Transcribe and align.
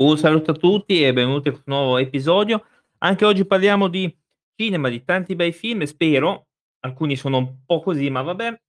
Un 0.00 0.16
saluto 0.16 0.52
a 0.52 0.54
tutti 0.54 1.02
e 1.04 1.12
benvenuti 1.12 1.48
a 1.48 1.52
questo 1.52 1.70
nuovo 1.70 1.98
episodio. 1.98 2.64
Anche 2.98 3.24
oggi 3.24 3.44
parliamo 3.44 3.88
di 3.88 4.12
cinema, 4.54 4.88
di 4.88 5.02
tanti 5.04 5.34
bei 5.34 5.52
film, 5.52 5.82
spero. 5.84 6.46
Alcuni 6.84 7.16
sono 7.16 7.38
un 7.38 7.64
po' 7.66 7.80
così, 7.80 8.08
ma 8.10 8.22
vabbè. 8.22 8.60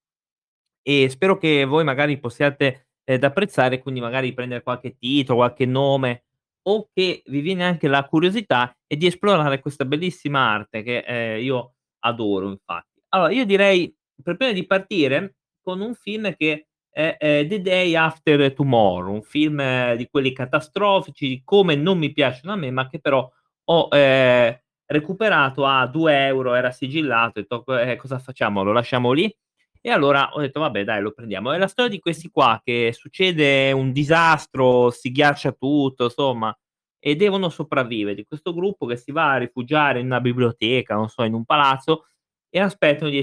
E 0.82 1.10
spero 1.10 1.38
che 1.38 1.66
voi 1.66 1.84
magari 1.84 2.20
possiate, 2.20 2.90
ehm, 3.06 3.24
apprezzare, 3.24 3.80
quindi 3.82 4.02
magari 4.02 4.34
prendere 4.34 4.64
qualche 4.64 4.98
titolo, 4.98 5.40
qualche 5.40 5.66
nome, 5.66 6.26
o 6.64 6.90
che 6.94 7.22
vi 7.28 7.42
viene 7.42 7.66
anche 7.66 7.88
la 7.88 8.06
curiosità 8.06 8.76
e 8.88 8.98
di 8.98 9.08
esplorare 9.08 9.60
questa 9.60 9.86
bellissima 9.86 10.40
arte 10.52 10.84
che, 10.84 11.00
ehm, 11.00 11.44
io 11.44 11.76
adoro 12.06 12.50
infatti. 12.50 13.02
Allora, 13.10 13.32
io 13.34 13.46
direi 13.46 13.94
per 14.24 14.38
prima 14.38 14.54
di 14.54 14.66
partire 14.66 15.36
con 15.62 15.82
un 15.82 15.94
film 15.96 16.34
che 16.36 16.69
è, 16.90 17.16
ehm, 17.20 17.48
The 17.48 17.62
Day 17.62 17.96
After 17.96 18.54
Tomorrow, 18.54 19.14
un 19.14 19.22
film 19.24 19.60
eh, 19.60 19.96
di 19.98 20.08
quelli 20.10 20.34
catastrofici, 20.34 21.42
come 21.44 21.76
non 21.76 21.98
mi 21.98 22.12
piacciono 22.14 22.54
a 22.54 22.56
me, 22.58 22.72
ma 22.72 22.88
che 22.88 23.00
però 23.00 23.30
ho, 23.66 23.88
ehm, 23.92 24.58
recuperato 24.88 25.66
a 25.66 25.86
2 25.88 26.54
€, 26.54 26.56
era 26.56 26.72
sigillato, 26.72 27.40
ho 27.40 27.42
detto: 27.42 27.78
"Eh, 27.80 27.96
cosa 27.98 28.20
facciamo? 28.20 28.64
Lo 28.64 28.72
lasciamo 28.74 29.12
lì?" 29.12 29.34
E 29.82 29.90
allora 29.92 30.32
ho 30.34 30.40
detto: 30.42 30.60
"Vabbè 30.60 30.84
dai, 30.84 31.02
lo 31.02 31.12
prendiamo." 31.12 31.52
È 31.52 31.58
la 31.58 31.68
storia 31.68 31.92
di 31.92 32.00
questi 32.00 32.30
qua 32.30 32.60
che 32.64 32.92
succede 32.94 33.72
un 33.72 33.92
disastro, 33.92 34.90
si 34.92 35.12
ghiaccia 35.12 35.52
tutto, 35.54 36.06
insomma, 36.06 36.56
e 37.00 37.16
devono 37.16 37.50
sopravvivere. 37.50 38.16
Di 38.16 38.26
questo 38.26 38.54
gruppo 38.54 38.86
che 38.86 38.98
si 38.98 39.12
va 39.12 39.32
a 39.34 39.38
rifugiare 39.38 40.00
in 40.00 40.06
una 40.08 40.20
biblioteca, 40.22 40.96
non 40.96 41.08
so, 41.10 41.24
in 41.24 41.34
un 41.34 41.46
palazzo 41.46 42.08
e 42.50 42.60
aspettano 42.60 43.10
di 43.12 43.20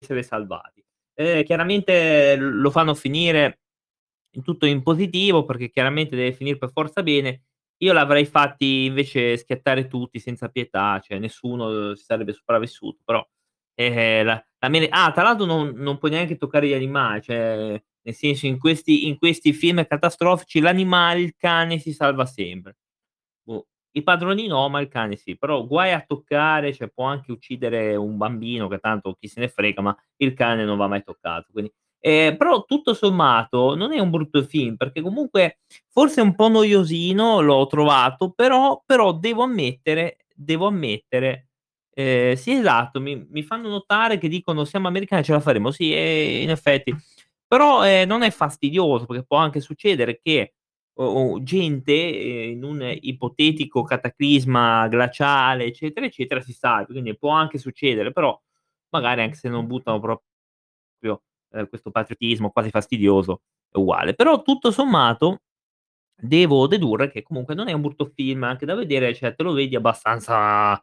essere 0.00 0.22
salvati. 0.22 0.77
Ehm, 1.20 1.42
chiaramente 1.44 2.36
lo 2.36 2.70
fanno 2.70 2.94
finire 2.94 3.60
in 4.36 4.42
tutto 4.42 4.66
in 4.66 4.82
positivo, 4.82 5.44
perché 5.44 5.70
chiaramente 5.70 6.14
deve 6.16 6.32
finire 6.32 6.58
per 6.58 6.70
forza 6.72 7.02
bene. 7.02 7.42
Io 7.78 7.92
l'avrei 7.92 8.24
fatti 8.26 8.84
invece 8.86 9.36
schiattare 9.36 9.86
tutti 9.88 10.18
senza 10.20 10.48
pietà, 10.48 11.00
cioè 11.00 11.18
nessuno 11.18 11.94
si 11.96 12.04
sarebbe 12.04 12.32
sopravvissuto, 12.32 13.00
però, 13.04 13.26
eh, 13.74 14.22
la 14.24 14.42
la 14.60 14.68
mele 14.68 14.88
ah, 14.90 15.12
tra 15.12 15.22
l'altro 15.22 15.44
non 15.46 15.70
non 15.76 15.98
puoi 15.98 16.10
neanche 16.12 16.36
toccare 16.36 16.66
gli 16.68 16.72
animali, 16.74 17.22
cioè 17.22 17.80
nel 18.02 18.14
senso 18.14 18.46
in 18.46 18.58
questi 18.58 19.06
in 19.08 19.16
questi 19.18 19.52
film 19.52 19.84
catastrofici 19.86 20.60
l'animale, 20.60 21.20
il 21.20 21.34
cane 21.36 21.78
si 21.78 21.92
salva 21.92 22.26
sempre. 22.26 22.76
Boh, 23.44 23.68
i 23.92 24.02
padroni 24.02 24.46
no, 24.46 24.68
ma 24.68 24.80
il 24.80 24.88
cane 24.88 25.16
sì, 25.16 25.36
però 25.38 25.66
guai 25.66 25.92
a 25.92 26.04
toccare, 26.06 26.72
cioè 26.74 26.88
può 26.88 27.04
anche 27.04 27.32
uccidere 27.32 27.96
un 27.96 28.16
bambino 28.16 28.68
che 28.68 28.78
tanto 28.78 29.14
chi 29.18 29.28
se 29.28 29.40
ne 29.40 29.48
frega, 29.48 29.80
ma 29.82 29.96
il 30.18 30.34
cane 30.34 30.64
non 30.64 30.76
va 30.76 30.86
mai 30.88 31.02
toccato, 31.02 31.48
quindi 31.52 31.72
ehm, 32.00 32.36
però 32.36 32.64
tutto 32.64 32.94
sommato 32.94 33.74
non 33.74 33.92
è 33.92 33.98
un 34.00 34.10
brutto 34.10 34.42
film, 34.42 34.76
perché 34.76 35.00
comunque 35.00 35.58
forse 35.88 36.20
un 36.20 36.34
po' 36.34 36.48
noiosino, 36.48 37.40
l'ho 37.40 37.66
trovato, 37.66 38.30
però 38.32 38.82
però 38.86 39.12
devo 39.14 39.42
ammettere 39.44 40.18
devo 40.34 40.66
ammettere 40.68 41.48
ehm, 41.94 42.34
sì 42.34 42.52
esatto, 42.52 43.00
mi 43.00 43.26
mi 43.30 43.42
fanno 43.42 43.68
notare 43.68 44.18
che 44.18 44.28
dicono: 44.28 44.64
"Siamo 44.64 44.86
americani, 44.88 45.24
ce 45.24 45.32
la 45.32 45.40
faremo." 45.40 45.70
Sì, 45.72 45.92
e 45.94 46.42
in 46.42 46.50
effetti 46.50 46.94
però, 47.48 47.84
ehm, 47.86 48.06
non 48.08 48.22
è 48.22 48.30
fastidioso, 48.30 49.06
perché 49.06 49.24
può 49.24 49.38
anche 49.38 49.60
succedere 49.60 50.20
che 50.22 50.54
o 51.00 51.42
gente, 51.42 51.92
ehm, 51.92 52.50
in 52.52 52.64
un 52.64 52.96
ipotetico 53.00 53.82
cataclisma 53.82 54.88
glaciale, 54.88 55.64
eccetera, 55.66 56.06
eccetera, 56.06 56.40
si 56.40 56.52
salvi. 56.52 56.92
Quindi 56.92 57.16
può 57.16 57.30
anche 57.30 57.58
succedere, 57.58 58.12
però 58.12 58.38
magari 58.90 59.22
anche 59.22 59.36
se 59.36 59.48
non 59.48 59.66
buttano 59.66 60.00
proprio, 60.00 60.24
ehm, 61.52 61.68
questo 61.68 61.90
patriottismo 61.90 62.50
quasi 62.50 62.70
fastidioso, 62.70 63.42
è 63.70 63.78
uguale. 63.78 64.14
Però 64.14 64.42
tutto 64.42 64.70
sommato 64.72 65.42
devo 66.20 66.66
dedurre 66.68 67.10
che 67.10 67.22
comunque 67.22 67.54
non 67.54 67.68
è 67.68 67.72
un 67.72 67.82
brutto 67.82 68.06
film 68.06 68.44
anche 68.44 68.66
da 68.66 68.74
vedere, 68.74 69.14
cioè 69.14 69.34
te 69.34 69.42
lo 69.44 69.52
vedi 69.52 69.76
abbastanza 69.76 70.82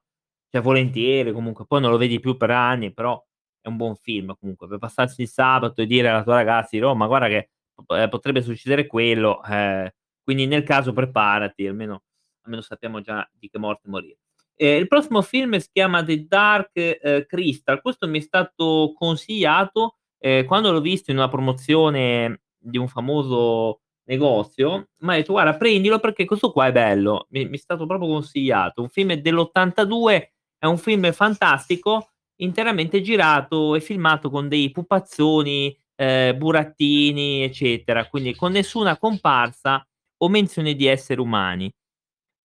cioè 0.49 0.61
volentieri 0.61 1.31
comunque, 1.33 1.65
poi 1.67 1.81
non 1.81 1.91
lo 1.91 1.97
vedi 1.97 2.19
più 2.19 2.37
per 2.37 2.51
anni, 2.51 2.93
però 2.93 3.21
è 3.61 3.67
un 3.69 3.77
buon 3.77 3.95
film 3.95 4.35
comunque 4.39 4.67
per 4.67 4.77
passarsi 4.79 5.23
il 5.23 5.27
sabato 5.29 5.81
e 5.81 5.85
dire 5.87 6.09
alla 6.09 6.23
tua 6.23 6.35
ragazza 6.35 6.69
di 6.71 6.79
Roma: 6.79 7.07
"Guarda 7.07 7.27
che 7.27 7.49
p 7.85 7.91
ehm, 7.93 8.09
potrebbe 8.09 8.41
succedere 8.43 8.87
quello", 8.87 9.43
eh, 9.45 9.93
quindi 10.25 10.47
nel 10.47 10.63
caso 10.63 10.93
preparati, 10.93 11.67
almeno 11.67 12.03
almeno 12.45 12.63
sappiamo 12.63 13.01
già 13.01 13.27
di 13.33 13.49
che 13.49 13.59
morte 13.59 13.89
morire. 13.89 14.17
Ehm, 14.57 14.79
il 14.81 14.87
prossimo 14.89 15.21
film 15.23 15.57
si 15.59 15.69
chiama 15.73 16.03
The 16.03 16.25
Dark, 16.27 16.71
ehm, 16.75 17.25
Crystal. 17.27 17.81
Questo 17.81 18.07
mi 18.07 18.19
è 18.19 18.21
stato 18.21 18.93
consigliato, 18.97 19.97
ehm, 20.19 20.45
quando 20.45 20.71
l'ho 20.73 20.81
visto 20.81 21.11
in 21.11 21.17
una 21.17 21.29
promozione 21.29 22.41
di 22.59 22.77
un 22.79 22.87
famoso 22.89 23.81
negozio, 24.07 24.89
m'ha 25.01 25.15
detto: 25.15 25.33
"Guarda 25.33 25.57
prendilo 25.57 25.99
perché 25.99 26.25
questo 26.25 26.51
qua 26.51 26.67
è 26.67 26.73
bello." 26.73 27.27
Mi 27.31 27.45
mi 27.47 27.55
è 27.57 27.59
stato 27.59 27.85
proprio 27.87 28.07
consigliato. 28.09 28.81
Un 28.83 28.89
film 28.89 29.13
dell'82, 29.15 30.33
è 30.59 30.65
un 30.67 30.77
film 30.77 31.11
fantastico, 31.13 32.11
interamente 32.41 33.01
girato 33.01 33.75
e 33.75 33.81
filmato 33.81 34.29
con 34.29 34.47
dei 34.49 34.71
pupazzoni, 34.71 35.75
ehm, 35.95 36.37
burattini, 36.37 37.43
eccetera, 37.43 38.07
quindi 38.07 38.35
con 38.35 38.51
nessuna 38.53 38.97
comparsa 38.97 39.85
o 40.17 40.29
menzione 40.29 40.75
di 40.75 40.85
esseri 40.87 41.19
umani. 41.21 41.71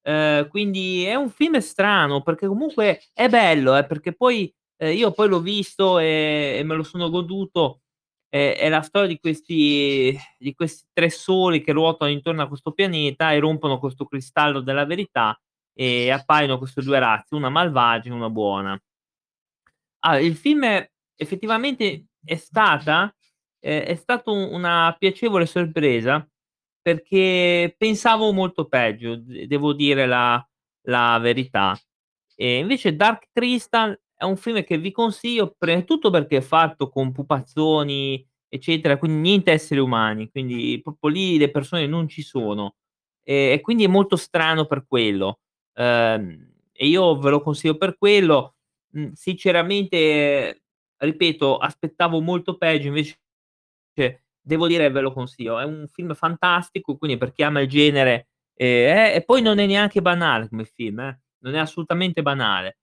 Ehm, 0.02 0.48
quindi 0.48 1.04
è 1.04 1.14
un 1.16 1.30
film 1.30 1.58
strano, 1.58 2.22
perché 2.22 2.46
comunque 2.48 3.02
è 3.14 3.28
bello, 3.28 3.76
eh, 3.76 3.86
perché 3.86 4.14
poi 4.14 4.52
ehm, 4.78 4.96
io 4.96 5.12
poi 5.12 5.28
l'ho 5.28 5.40
visto, 5.40 5.98
ehm, 5.98 6.58
e 6.60 6.62
me 6.64 6.74
lo 6.76 6.82
sono 6.84 7.10
goduto. 7.10 7.82
È 8.28 8.56
è 8.58 8.68
la 8.70 8.82
storia 8.82 9.08
di 9.08 9.18
questi 9.20 10.16
di 10.38 10.54
questi 10.54 10.86
3 10.92 11.10
soli 11.10 11.62
che 11.62 11.72
ruotano 11.72 12.10
intorno 12.12 12.42
a 12.42 12.48
questo 12.48 12.72
pianeta 12.72 13.32
e 13.32 13.40
rompono 13.40 13.78
questo 13.80 14.06
cristallo 14.06 14.60
della 14.60 14.86
verità, 14.86 15.38
e 15.74 16.10
appaiono 16.10 16.58
queste 16.58 16.82
2 16.82 16.98
razze, 17.00 17.34
una 17.36 17.50
malvagia 17.50 18.10
e 18.10 18.12
una 18.14 18.30
buona. 18.30 18.80
Ah, 20.02 20.18
il 20.18 20.34
film 20.36 20.64
effettivamente 21.16 22.06
è 22.24 22.36
stata 22.36 23.14
ehm, 23.60 23.82
è 23.82 23.94
stato 23.96 24.32
u 24.32 24.54
una 24.54 24.94
piacevole 24.98 25.44
sorpresa, 25.46 26.26
perché 26.82 27.74
pensavo 27.78 28.32
molto 28.32 28.66
peggio, 28.66 29.16
devo 29.16 29.72
dire 29.72 30.06
la 30.06 30.42
la 30.84 31.18
verità. 31.20 31.76
E 32.34 32.58
invece 32.58 32.96
Dark 32.96 33.28
Crystal 33.32 33.98
è 34.14 34.24
un 34.24 34.36
film 34.36 34.64
che 34.64 34.78
vi 34.78 34.90
consiglio, 34.92 35.54
prima 35.58 35.78
di 35.78 35.84
tutto 35.84 36.10
perché 36.10 36.38
è 36.38 36.40
fatto 36.40 36.88
con 36.88 37.12
pupazzoni, 37.12 38.26
eccetera, 38.48 38.96
quindi 38.98 39.20
niente 39.20 39.52
esseri 39.52 39.80
umani, 39.80 40.30
quindi 40.30 40.80
proprio 40.82 41.10
lì 41.10 41.38
le 41.38 41.50
persone 41.50 41.86
non 41.86 42.08
ci 42.08 42.22
sono. 42.22 42.76
E 43.22 43.52
e 43.54 43.60
quindi 43.60 43.84
è 43.84 43.88
molto 43.88 44.16
strano 44.16 44.64
per 44.66 44.86
quello. 44.86 45.40
Ehm, 45.74 46.48
e 46.72 46.86
io 46.88 47.18
ve 47.18 47.30
lo 47.30 47.40
consiglio 47.42 47.76
per 47.76 47.96
quello. 47.98 48.56
Sinceramente, 49.12 50.62
ripeto, 50.96 51.58
aspettavo 51.58 52.20
molto 52.20 52.56
peggio, 52.56 52.88
invece 52.88 53.18
devo 54.40 54.66
dire 54.66 54.90
ve 54.90 55.00
lo 55.00 55.12
consiglio. 55.12 55.58
È 55.58 55.64
un 55.64 55.86
film 55.92 56.14
fantastico, 56.14 56.96
quindi 56.96 57.16
per 57.18 57.32
chi 57.32 57.42
ama 57.42 57.60
il 57.60 57.68
genere, 57.68 58.28
è 58.54 59.12
e 59.16 59.22
poi 59.24 59.42
non 59.42 59.58
è 59.58 59.66
neanche 59.66 60.02
banale 60.02 60.48
come 60.48 60.64
film, 60.64 61.00
eh, 61.00 61.20
non 61.40 61.54
è 61.54 61.58
assolutamente 61.58 62.22
banale. 62.22 62.78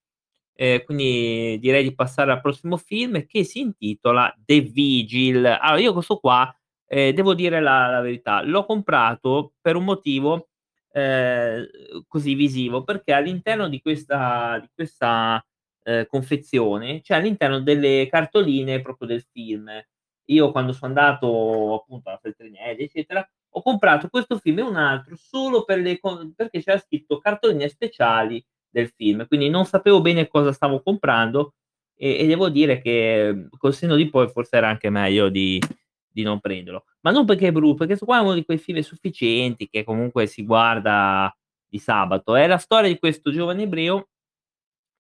Ehm, 0.56 0.84
quindi 0.86 1.58
direi 1.60 1.84
di 1.84 1.94
passare 1.96 2.32
al 2.32 2.42
prossimo 2.42 2.78
film 2.78 3.26
che 3.28 3.44
si 3.44 3.60
intitola 3.62 4.34
The 4.46 4.62
Vigil. 4.62 5.46
Allora 5.46 5.80
io 5.80 5.94
questo 5.94 6.18
qua, 6.20 6.54
ehm, 6.88 7.14
devo 7.14 7.34
dire 7.36 7.60
la 7.62 7.88
la 7.90 8.02
verità, 8.02 8.42
l'ho 8.44 8.66
comprato 8.66 9.54
per 9.62 9.76
un 9.76 9.84
motivo, 9.86 10.50
ehm, 10.94 11.66
così 12.08 12.34
visivo, 12.36 12.84
perché 12.84 13.14
all'interno 13.14 13.68
di 13.70 13.82
questa 13.82 14.60
di 14.62 14.70
questa, 14.74 15.44
ehm, 15.84 16.06
confezione 16.08 17.02
c'è 17.02 17.16
all'interno 17.16 17.60
delle 17.62 18.08
cartoline 18.10 18.82
proprio 18.82 19.08
del 19.08 19.24
film. 19.32 19.70
Io 20.30 20.52
quando 20.52 20.74
so 20.74 20.86
andato 20.86 21.74
appunto 21.76 22.10
alla 22.10 22.18
Feltrinelli, 22.22 22.84
eccetera, 22.84 23.28
ho 23.52 23.62
comprato 23.62 24.10
questo 24.10 24.38
film 24.40 24.60
e 24.60 24.62
un 24.64 24.76
altro 24.76 25.16
solo 25.16 25.64
per 25.64 25.80
le 25.80 26.00
perché 26.36 26.62
c'era 26.62 26.78
scritto 26.80 27.18
cartoline 27.20 27.70
speciali 27.70 28.44
del 28.70 28.90
film, 28.96 29.26
quindi 29.28 29.50
non 29.50 29.66
sapevo 29.66 30.02
bene 30.02 30.28
cosa 30.28 30.52
stavo 30.52 30.82
comprando 30.82 31.54
e 31.96 32.20
e 32.20 32.28
devo 32.28 32.50
dire 32.50 32.80
che, 32.82 33.48
col 33.58 33.74
senno 33.74 33.96
di 33.96 34.10
poi 34.10 34.28
forse 34.30 34.58
era 34.58 34.68
anche 34.70 34.90
meglio 34.90 35.30
di 35.30 35.62
di 36.18 36.24
non 36.24 36.40
prenderlo. 36.40 36.84
Ma 37.02 37.12
non 37.12 37.26
perché 37.26 37.48
è 37.48 37.52
bru 37.52 37.76
perché 37.76 37.96
'sto 37.96 38.06
qua 38.06 38.18
è 38.18 38.22
uno 38.22 38.34
di 38.34 38.44
quei 38.44 38.58
film 38.58 38.80
sufficienti 38.82 39.70
che 39.70 39.84
comunque 39.86 40.26
si 40.28 40.44
guarda 40.44 41.34
di 41.70 41.80
sabato. 41.80 42.36
È 42.36 42.48
la 42.48 42.58
storia 42.58 42.90
di 42.90 43.00
questo 43.00 43.32
giovane 43.32 43.64
ebreo 43.64 44.08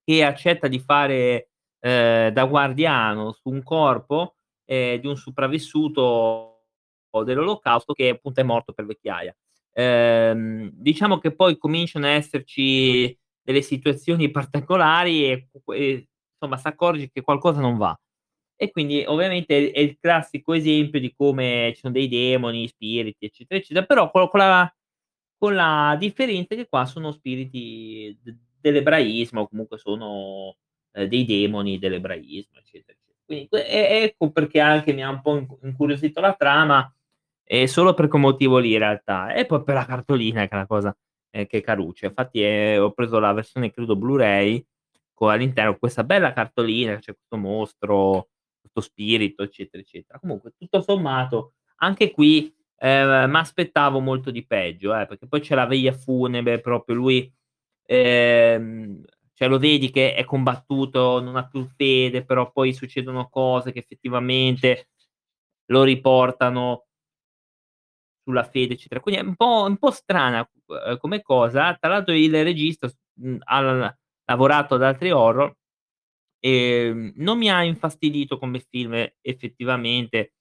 che 0.09 0.23
accetta 0.23 0.69
di 0.69 0.79
fare, 0.79 1.49
ehm, 1.81 2.29
da 2.29 2.45
guardiano 2.45 3.33
su 3.33 3.49
un 3.49 3.61
corpo, 3.61 4.36
ehm, 4.67 4.99
di 4.99 5.07
un 5.07 5.17
sopravvissuto 5.17 6.53
dell'olocausto 7.25 7.93
che 7.93 8.09
appunto 8.09 8.41
è 8.41 8.43
morto 8.43 8.73
per 8.73 8.85
vecchiaia. 8.85 9.35
Ehm, 9.73 10.69
diciamo 10.73 11.17
che 11.19 11.33
poi 11.35 11.57
cominciano 11.57 12.05
a 12.07 12.09
esserci 12.11 13.17
delle 13.41 13.61
situazioni 13.63 14.29
particolari 14.31 15.25
e 15.31 15.49
e 15.75 16.07
insomma 16.39 16.57
s'accorge 16.57 17.09
che 17.11 17.21
qualcosa 17.21 17.59
non 17.61 17.77
va. 17.77 17.97
E 18.59 18.71
quindi 18.71 19.03
ovviamente 19.07 19.71
è 19.71 19.79
il 19.79 19.97
classico 19.99 20.53
esempio 20.53 20.99
di 20.99 21.13
come 21.15 21.71
ci 21.75 21.81
sono 21.81 21.93
dei 21.93 22.07
demoni, 22.07 22.67
spiriti, 22.67 23.25
eccetera, 23.25 23.59
eccetera, 23.59 23.85
però 23.85 24.09
con 24.11 24.27
con 24.29 24.39
la 24.39 24.71
con 25.37 25.53
la 25.55 25.95
differenza 25.99 26.55
che 26.55 26.67
qua 26.67 26.85
sono 26.85 27.11
spiriti 27.11 28.17
dell'ebraismo 28.59 29.41
o 29.41 29.47
comunque 29.47 29.77
sono, 29.77 30.57
ehm, 30.93 31.05
dei 31.07 31.25
demoni 31.25 31.77
dell'ebraismo, 31.79 32.57
eccetera, 32.59 32.93
ecce 32.97 33.06
quindi 33.27 33.49
e 33.51 34.03
ecco 34.05 34.31
perché 34.31 34.61
anche 34.61 34.93
mi 34.93 35.03
ha 35.03 35.09
un 35.11 35.21
po' 35.21 35.37
incu 35.37 35.59
incuriosito 35.63 36.21
la 36.21 36.33
trama, 36.35 36.91
e 37.45 37.67
solo 37.67 37.93
per 37.93 38.07
quel 38.09 38.21
motivo 38.23 38.59
lì 38.59 38.73
in 38.73 38.79
realtà. 38.79 39.33
E 39.33 39.45
poi 39.47 39.63
per 39.63 39.75
la 39.75 39.85
cartolina 39.85 40.47
che 40.47 40.55
è 40.55 40.57
la 40.59 40.67
cosa, 40.67 40.97
ehm, 41.31 41.45
che 41.47 41.61
caruccia. 41.61 42.07
Infatti, 42.07 42.41
ehm, 42.43 42.83
ho 42.83 42.91
preso 42.93 43.19
la 43.19 43.33
versione 43.33 43.71
credo 43.71 43.95
Blu-ray, 43.97 44.65
con 45.13 45.31
all'interno 45.31 45.77
questa 45.77 46.03
bella 46.05 46.33
cartolina, 46.33 46.97
c'è 46.99 47.13
questo 47.15 47.37
mostro, 47.37 48.29
questo 48.61 48.81
spirito, 48.81 49.43
eccetera, 49.43 49.81
eccetera. 49.83 50.19
Comunque 50.19 50.53
tutto 50.57 50.81
sommato 50.81 51.53
anche 51.79 52.11
qui, 52.11 52.53
ehm, 52.79 53.29
m'aspettavo 53.31 53.99
molto 53.99 54.31
di 54.31 54.45
peggio 54.47 54.95
eh, 54.97 55.05
perché 55.07 55.27
poi 55.27 55.41
c'è 55.41 55.55
la 55.55 55.65
veglia 55.67 55.93
funebre, 55.93 56.59
proprio 56.61 56.95
lui, 56.95 57.31
ehm, 57.85 59.03
cioè 59.37 59.47
lo 59.47 59.59
vedi 59.59 59.91
che 59.91 60.15
è 60.15 60.25
combattuto, 60.25 61.21
non 61.21 61.35
ha 61.35 61.47
più 61.47 61.63
fede, 61.75 62.25
però 62.25 62.51
poi 62.51 62.73
succedono 62.73 63.29
cose 63.29 63.71
che 63.71 63.79
effettivamente 63.79 64.89
lo 65.67 65.83
riportano 65.83 66.85
sulla 68.27 68.43
fede, 68.43 68.73
eccetera. 68.73 68.99
Quindi 68.99 69.21
è 69.21 69.23
un 69.23 69.35
po' 69.35 69.63
un 69.65 69.77
po' 69.77 69.89
strana, 69.91 70.45
uhm, 70.65 70.97
come 70.97 71.21
cosa. 71.21 71.73
Tra 71.79 71.89
l'altro 71.89 72.13
il 72.13 72.43
regista 72.43 72.89
s 72.89 72.95
mhmm, 73.21 73.37
ha 73.45 73.95
lavorato 74.25 74.75
ad 74.75 74.83
altri 74.83 75.11
horror, 75.11 75.53
ehm, 76.39 77.13
non 77.17 77.37
mi 77.37 77.49
ha 77.51 77.63
infastidito 77.63 78.37
come 78.39 78.59
film 78.59 78.93
effettivamente, 79.21 80.33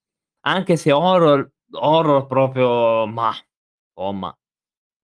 anche 0.47 0.77
se 0.77 0.93
horror 0.93 1.51
horror 1.73 2.27
proprio 2.27 3.07
mah, 3.07 3.35
insomma, 3.97 4.37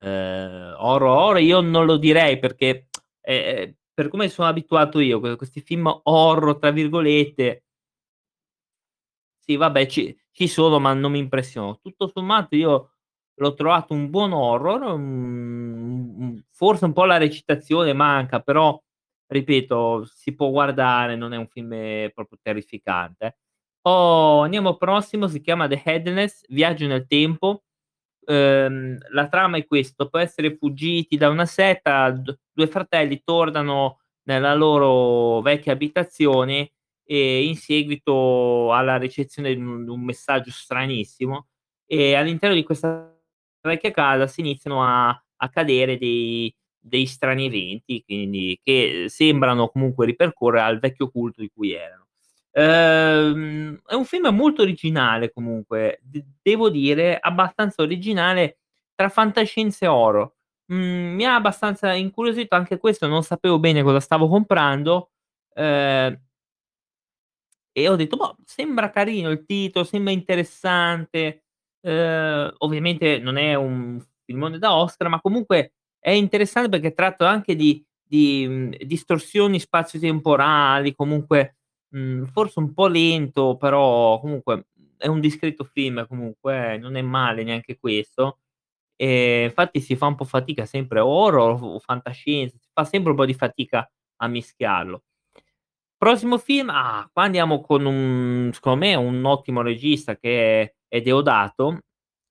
ehm, 0.00 0.74
horror, 0.78 1.08
horror 1.18 1.40
io 1.42 1.60
non 1.62 1.86
lo 1.86 1.96
direi 1.98 2.38
perché, 2.40 2.88
ehm, 3.22 3.74
per 3.94 4.08
come 4.08 4.28
sono 4.28 4.48
abituato 4.48 5.00
io, 5.00 5.20
que 5.20 5.36
questi 5.36 5.60
film 5.60 5.88
"horror" 6.04 6.58
tra 6.58 6.70
virgolette 6.70 7.62
sì 9.44 9.56
vabbè 9.56 9.86
ci 9.86 10.16
ci 10.34 10.48
sono, 10.48 10.78
ma 10.78 10.94
non 10.94 11.12
mi 11.12 11.18
impressionano. 11.18 11.78
Tutto 11.78 12.08
sommato 12.08 12.54
io 12.56 12.92
l'ho 13.34 13.52
trovato 13.54 13.92
un 13.92 14.08
buon 14.08 14.32
horror, 14.32 14.80
forse 16.50 16.84
un 16.86 16.92
po' 16.94 17.04
la 17.04 17.18
recitazione 17.18 17.92
manca, 17.92 18.40
però 18.40 18.80
ripeto 19.26 20.04
si 20.06 20.34
può 20.34 20.48
guardare, 20.50 21.16
non 21.16 21.34
è 21.34 21.36
un 21.36 21.48
film 21.48 21.68
proprio 22.14 22.38
terrificante. 22.40 23.36
Oh, 23.82 24.40
andiamo 24.42 24.76
prossimo, 24.76 25.28
si 25.28 25.40
chiama 25.42 25.68
The 25.68 25.82
Headless, 25.84 26.44
viaggio 26.48 26.86
nel 26.86 27.06
tempo. 27.06 27.64
Uhm, 28.26 28.98
la 29.10 29.28
trama 29.28 29.56
è 29.58 29.66
questo: 29.66 30.04
dopo 30.04 30.18
essere 30.18 30.56
fuggiti 30.56 31.16
da 31.16 31.28
una 31.28 31.46
setta, 31.46 32.10
d 32.10 32.36
2 32.52 32.66
fratelli 32.68 33.22
tornano 33.24 33.98
nella 34.24 34.54
loro 34.54 35.40
vecchia 35.40 35.72
abitazione, 35.72 36.72
e 37.04 37.44
in 37.44 37.56
seguito 37.56 38.72
alla 38.72 38.96
ricezione 38.96 39.54
di 39.54 39.60
un 39.60 39.88
un 39.88 40.00
messaggio 40.04 40.50
stranissimo, 40.52 41.48
e 41.86 42.14
all'interno 42.14 42.54
di 42.54 42.62
questa 42.62 43.12
vecchia 43.62 43.90
casa 43.90 44.26
si 44.28 44.40
iniziano 44.40 44.84
a 44.84 45.08
accadere 45.36 45.98
dei 45.98 46.54
dei 46.84 47.06
strani 47.06 47.46
eventi, 47.46 48.02
quindi 48.04 48.58
che 48.62 49.04
sembrano 49.08 49.68
comunque 49.68 50.04
ripercorrere 50.06 50.64
al 50.64 50.78
vecchio 50.80 51.10
culto 51.10 51.40
di 51.40 51.50
cui 51.54 51.72
erano. 51.72 52.01
Uhm, 52.54 53.80
è 53.86 53.94
un 53.94 54.04
film 54.04 54.28
molto 54.28 54.60
originale 54.62 55.32
comunque, 55.32 56.00
d 56.02 56.22
devo 56.42 56.68
dire 56.68 57.18
abbastanza 57.18 57.80
originale 57.82 58.58
tra 58.94 59.08
fantascienza 59.08 59.86
e 59.86 59.88
horror. 59.88 60.30
Mhmm, 60.66 61.14
mi 61.14 61.24
ha 61.24 61.34
abbastanza 61.34 61.94
incuriosito 61.94 62.54
anche 62.54 62.76
questo, 62.78 63.06
non 63.06 63.22
sapevo 63.22 63.58
bene 63.58 63.82
cosa 63.82 64.00
stavo 64.00 64.28
comprando, 64.28 65.12
ehm 65.54 66.22
e 67.76 67.88
ho 67.88 67.96
detto: 67.96 68.16
"Boh, 68.16 68.36
sembra 68.44 68.90
carino 68.90 69.30
il 69.30 69.44
titolo, 69.44 69.84
sembra 69.84 70.12
interessante." 70.12 71.44
Uhm, 71.80 72.52
ovviamente 72.58 73.18
non 73.18 73.36
è 73.38 73.54
un 73.54 74.00
filmone 74.24 74.58
da 74.58 74.74
Oscar, 74.76 75.08
ma 75.08 75.20
comunque 75.20 75.72
è 75.98 76.10
interessante 76.10 76.68
perché 76.68 76.92
tratta 76.94 77.28
anche 77.28 77.54
di 77.56 77.84
di, 78.12 78.46
mhmm, 78.46 78.70
distorsioni 78.84 79.58
spazio-temporali, 79.58 80.94
comunque, 80.94 81.56
mhmm, 81.92 82.26
forse 82.26 82.58
un 82.60 82.72
po' 82.74 82.88
lento, 82.88 83.56
però 83.56 84.20
comunque 84.20 84.66
è 84.98 85.06
un 85.08 85.20
discreto 85.20 85.64
film 85.64 86.06
comunque, 86.08 86.74
eh, 86.74 86.78
non 86.78 86.96
è 86.96 87.02
male 87.02 87.44
neanche 87.44 87.78
questo. 87.78 88.38
E 88.96 89.44
infatti 89.44 89.80
si 89.80 89.96
fa 89.96 90.06
un 90.06 90.16
po' 90.16 90.24
fatica 90.24 90.66
sempre 90.66 91.00
horror 91.00 91.58
o 91.62 91.78
fantascienza, 91.80 92.56
si 92.60 92.68
fa 92.72 92.84
sempre 92.84 93.10
un 93.12 93.16
po' 93.16 93.26
di 93.26 93.34
fatica 93.34 93.90
a 94.18 94.28
mischiarlo. 94.28 95.02
Prossimo 95.96 96.38
film, 96.38 96.68
ah, 96.70 97.08
qua 97.12 97.22
andiamo 97.24 97.60
con 97.60 97.84
un 97.86 98.50
secondo 98.52 98.78
me 98.80 98.94
un 98.96 99.24
ottimo 99.24 99.62
regista 99.62 100.16
che 100.16 100.62
è 100.62 100.74
è 100.88 101.00
Deodato, 101.00 101.78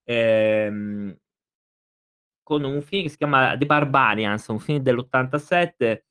ehm 0.05 1.15
con 2.47 2.63
un 2.63 2.81
film 2.81 3.03
che 3.03 3.09
si 3.09 3.17
chiama 3.17 3.55
The 3.57 3.65
Barbarians, 3.65 4.47
un 4.47 4.59
film 4.59 4.79
dell'87 4.79 6.05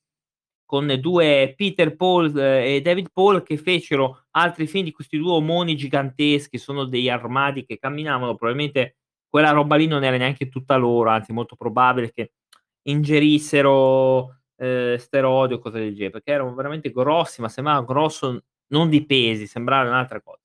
con 0.71 0.87
2 1.01 1.55
Peter 1.57 1.97
Paul 1.97 2.33
e 2.39 2.81
David 2.81 3.09
Paul 3.13 3.43
che 3.43 3.57
fecero 3.57 4.27
altri 4.37 4.69
film 4.69 4.85
di 4.85 4.93
questi 4.93 5.19
2 5.19 5.33
omoni 5.33 5.75
giganteschi, 5.75 6.59
sono 6.59 6.85
degli 6.85 7.09
armadi 7.09 7.65
che 7.65 7.77
camminavano, 7.77 8.37
probabilmente 8.37 8.99
quella 9.29 9.51
roba 9.51 9.75
lì 9.75 9.89
non 9.89 10.05
era 10.05 10.17
neanche 10.17 10.49
tutta 10.49 10.77
loro, 10.77 11.11
anzi 11.11 11.33
molto 11.33 11.57
probabile 11.57 12.13
che 12.13 12.35
ingerissero, 12.83 14.43
ehm, 14.59 14.95
steroidi 14.95 15.55
o 15.55 15.59
cose 15.59 15.81
del 15.81 15.93
genere, 15.93 16.11
perché 16.13 16.31
erano 16.31 16.55
veramente 16.55 16.93
grossi, 16.93 17.41
ma 17.41 17.49
sembrava 17.49 17.83
grosso 17.83 18.45
non 18.69 18.89
di 18.89 19.05
pesi, 19.05 19.49
sembrava 19.49 19.89
un'altra 19.91 20.21
cosa. 20.23 20.39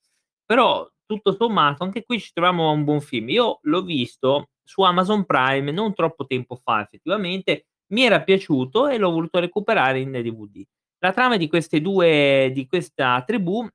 Però 0.44 0.90
tutto 1.06 1.36
sommato 1.36 1.84
anche 1.84 2.04
qui 2.04 2.20
ci 2.20 2.32
troviamo 2.34 2.68
a 2.70 2.72
un 2.72 2.84
buon 2.84 3.00
film. 3.00 3.30
Io 3.30 3.60
l'ho 3.62 3.84
visto 3.84 4.50
su 4.64 4.82
Amazon 4.82 5.24
Prime 5.26 5.70
non 5.72 5.94
troppo 5.94 6.26
tempo 6.26 6.56
fa 6.56 6.82
effettivamente, 6.82 7.68
mi 7.94 8.04
era 8.04 8.22
piaciuto 8.24 8.88
e 8.88 8.98
l'ho 8.98 9.12
voluto 9.12 9.40
recuperare 9.40 10.00
in 10.02 10.12
DVD. 10.12 10.64
La 11.00 11.14
trama 11.14 11.38
di 11.38 11.48
queste 11.48 11.82
2 11.82 12.52
di 12.54 12.68
questa 12.68 13.24
tribù, 13.26 13.68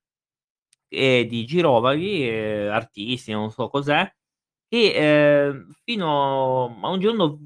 ehm, 0.89 1.27
di 1.29 1.45
girovaghi, 1.47 2.29
ehm, 2.29 2.73
artisti, 2.73 3.33
non 3.33 3.51
so 3.53 3.69
cos'è, 3.71 4.11
che, 4.69 4.93
ehm, 5.47 5.71
fino 5.85 6.81
a 6.83 6.89
un 6.91 7.01
giorno 7.01 7.39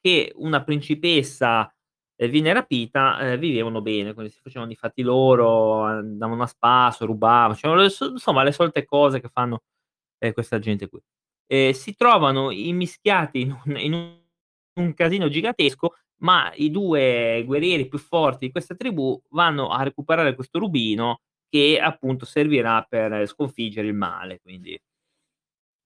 che 0.00 0.32
una 0.36 0.64
principessa, 0.64 1.72
ehm, 2.16 2.30
viene 2.30 2.52
rapita, 2.54 3.18
ehm, 3.20 3.38
vivevano 3.40 3.82
bene, 3.82 4.14
quindi 4.14 4.32
si 4.32 4.40
facevano 4.42 4.72
i 4.72 4.76
fatti 4.76 5.02
loro, 5.02 5.82
andavano 5.84 6.42
a 6.44 6.46
spaso, 6.48 7.06
rubav 7.06 7.52
facevano 7.54 7.82
le 7.82 7.90
so 7.90 8.10
insomma 8.10 8.42
le 8.44 8.52
solite 8.52 8.84
cose 8.86 9.20
che 9.20 9.28
fanno, 9.30 9.62
ehm, 10.20 10.32
questa 10.34 10.58
gente 10.60 10.88
qui. 10.88 11.00
Si 11.74 11.94
trovano 11.96 12.50
immischiati 12.52 13.40
in 13.42 13.52
un 13.66 13.76
in 13.78 13.94
un 13.94 14.17
casino 14.94 15.28
gigantesco, 15.28 15.94
ma 16.22 16.52
i 16.56 16.70
2 16.70 17.42
guerrieri 17.46 17.88
più 17.88 17.98
forti 17.98 18.46
di 18.46 18.52
questa 18.52 18.74
tribù 18.74 19.20
vanno 19.30 19.68
a 19.70 19.82
recuperare 19.82 20.34
questo 20.34 20.58
rubino 20.58 21.20
che 21.48 21.78
appunto 21.80 22.24
servirà 22.26 22.82
per 22.88 23.26
sconfiggere 23.26 23.86
il 23.88 23.94
male, 23.94 24.40
quindi 24.40 24.78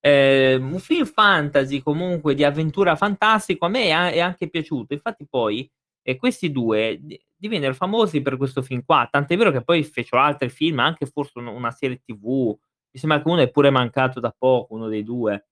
Ehm, 0.05 0.73
un 0.73 0.79
film 0.79 1.05
fantasy, 1.05 1.79
comunque 1.81 2.35
di 2.35 2.43
avventura 2.43 2.95
fantastico, 2.95 3.65
a 3.65 3.69
me 3.69 3.85
è 3.85 4.19
anche 4.19 4.49
piaciuto. 4.49 4.93
Infatti 4.93 5.25
poi, 5.29 5.69
ehm, 6.01 6.17
questi 6.17 6.51
2 6.51 6.97
di 7.01 7.19
divennero 7.43 7.73
famosi 7.73 8.21
per 8.21 8.37
questo 8.37 8.61
film 8.61 8.83
qua, 8.85 9.05
tant'è 9.11 9.35
vero 9.35 9.51
che 9.51 9.63
poi 9.63 9.83
fecero 9.83 10.21
altri 10.21 10.49
film, 10.49 10.79
anche 10.79 11.05
forse 11.05 11.39
un 11.39 11.47
una 11.47 11.71
serie 11.71 11.99
TV. 12.05 12.55
Mi 12.91 12.99
sembra 12.99 13.21
che 13.21 13.27
uno 13.29 13.41
è 13.41 13.49
pure 13.51 13.69
mancato 13.69 14.19
da 14.21 14.33
poco, 14.37 14.73
uno 14.75 14.87
dei 14.87 15.03
2. 15.03 15.47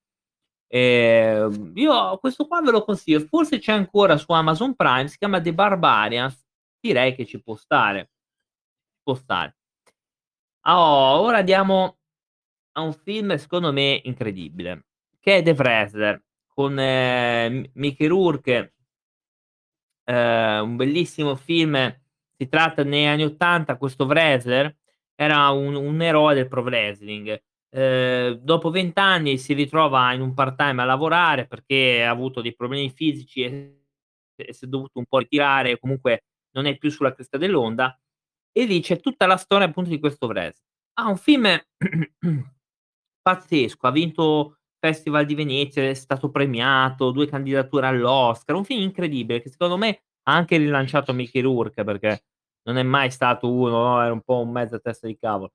Ehm, 0.74 1.74
io 1.76 2.18
questo 2.20 2.48
qua 2.48 2.62
ve 2.62 2.72
lo 2.72 2.84
consiglio, 2.86 3.20
forse 3.28 3.60
c'è 3.60 3.74
ancora 3.74 4.16
su 4.18 4.32
Amazon 4.32 4.74
Prime, 4.74 5.10
si 5.10 5.18
chiama 5.18 5.42
The 5.42 5.54
Barbarians, 5.54 6.42
direi 6.80 7.14
che 7.14 7.26
ci 7.26 7.42
può 7.42 7.56
stare. 7.58 8.10
Può 9.04 9.16
stare. 9.16 9.56
Oh, 10.66 11.22
ora 11.22 11.38
andiamo 11.40 11.98
a 12.74 12.82
un 12.82 12.94
film 12.94 13.36
secondo 13.38 13.72
me 13.74 14.02
incredibile, 14.04 14.86
che 15.20 15.38
è 15.38 15.44
The 15.44 15.52
Wrestler 15.52 16.24
con, 16.48 16.74
M 16.76 17.64
Mickey 17.74 18.08
Rourke 18.08 18.74
ehm, 20.08 20.64
un 20.70 20.76
bellissimo 20.78 21.36
film, 21.36 21.76
si 22.38 22.48
tratta 22.48 22.84
negli 22.84 23.06
anni 23.06 23.24
'80, 23.24 23.78
questo 23.78 24.06
wrestler 24.06 24.76
era 25.16 25.50
un 25.50 25.76
un 25.76 26.02
eroe 26.02 26.34
del 26.34 26.48
pro 26.48 26.62
wrestling. 26.64 27.40
Ehm, 27.74 28.34
dopo 28.36 28.70
20 28.70 29.00
anni 29.00 29.38
si 29.38 29.54
ritrova 29.54 30.12
in 30.14 30.20
un 30.22 30.34
part-time 30.34 30.82
a 30.82 30.86
lavorare 30.86 31.48
perché 31.48 32.04
ha 32.04 32.10
avuto 32.10 32.42
dei 32.42 32.54
problemi 32.56 32.90
fisici 32.92 33.44
e 33.44 33.76
e 34.42 34.54
si 34.54 34.66
è 34.66 34.68
dovuto 34.68 34.98
un 34.98 35.06
po' 35.06 35.20
ritirare, 35.20 35.78
comunque 35.80 36.24
non 36.56 36.66
è 36.66 36.76
più 36.78 36.90
sulla 36.90 37.14
cresta 37.14 37.38
dell'onda, 37.38 37.96
e 38.52 38.66
lì 38.66 38.82
c'è 38.82 39.00
tutta 39.00 39.28
la 39.28 39.38
storia 39.38 39.68
appunto 39.68 39.90
di 39.92 40.00
questo 40.00 40.26
wrestler. 40.28 40.68
Ah, 40.94 41.10
un 41.10 41.18
film 41.18 41.48
pazzesco, 43.22 43.88
ha 43.88 43.92
vinto 43.92 44.58
Festival 44.80 45.26
di 45.26 45.36
Venezia, 45.36 45.84
è 45.88 45.94
stato 45.94 46.32
premiato, 46.32 47.12
2 47.12 47.28
candidature 47.28 47.86
all'Oscar, 47.88 48.56
un 48.56 48.66
film 48.66 48.82
incredibile 48.82 49.42
che 49.42 49.50
secondo 49.50 49.78
me 49.78 50.04
ha 50.24 50.34
anche 50.36 50.58
rilanciato 50.58 51.14
Mickey 51.14 51.42
Rourke 51.42 51.84
perché 51.84 52.24
non 52.64 52.78
è 52.78 52.84
mai 52.84 53.12
stato 53.12 53.52
uno 53.52 53.80
no, 53.84 54.02
era 54.02 54.14
un 54.14 54.22
po' 54.24 54.40
un 54.42 54.52
mezza 54.52 54.80
testa 54.80 55.08
di 55.08 55.18
cavolo. 55.20 55.52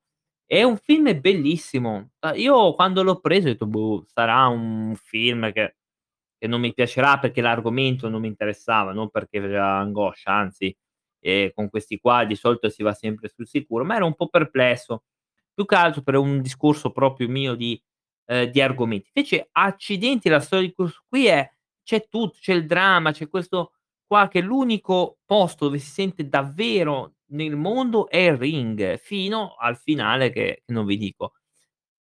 È 0.50 0.62
un 0.62 0.76
film 0.76 1.20
bellissimo. 1.20 2.10
A 2.20 2.32
io 2.36 2.72
quando 2.74 3.02
l'ho 3.02 3.18
preso 3.18 3.48
ho 3.48 3.50
detto: 3.50 3.66
"Boh, 3.66 4.04
sarà 4.06 4.46
un 4.46 4.94
film 4.96 5.50
che 5.52 5.74
che 6.38 6.46
non 6.48 6.60
mi 6.60 6.72
piacerà 6.74 7.18
perché 7.18 7.40
l'argomento 7.40 8.08
non 8.10 8.20
mi 8.20 8.28
interessava, 8.28 8.92
non 8.92 9.08
perché 9.10 9.38
aveva 9.38 9.78
angoscia, 9.78 10.32
anzi, 10.32 10.76
ehm, 11.20 11.50
con 11.54 11.70
questi 11.70 11.98
qua 11.98 12.24
di 12.26 12.36
solito 12.36 12.68
si 12.68 12.82
va 12.84 12.92
sempre 12.94 13.28
sul 13.28 13.46
sicuro", 13.48 13.84
ma 13.84 13.96
ero 13.96 14.06
un 14.06 14.14
po' 14.14 14.28
perplesso, 14.28 15.04
più 15.54 15.64
che 15.66 15.74
altro 15.74 16.02
per 16.02 16.16
un 16.16 16.40
discorso 16.42 16.92
proprio 16.92 17.28
mio 17.28 17.54
di 17.56 17.80
ehm, 18.26 18.44
di 18.50 18.60
argomenti. 18.60 19.10
Invece 19.14 19.48
accidenti 19.52 20.28
la 20.28 20.40
storia 20.40 20.66
di 20.68 20.74
questo 20.74 21.02
qui 21.08 21.26
è 21.26 21.48
c'è 21.82 22.06
tutto, 22.08 22.38
c'è 22.40 22.52
il 22.54 22.66
dramma, 22.66 23.10
c'è 23.12 23.28
questo 23.28 23.72
qua 24.06 24.28
che 24.28 24.40
l'unico 24.42 25.18
posto 25.26 25.64
dove 25.66 25.78
si 25.78 25.90
sente 25.90 26.28
davvero 26.28 27.14
nel 27.30 27.56
mondo 27.56 28.08
è 28.08 28.36
ring, 28.36 28.96
fino 28.98 29.54
al 29.58 29.76
finale 29.78 30.30
che 30.30 30.62
non 30.66 30.86
vi 30.86 30.96
dico. 30.96 31.34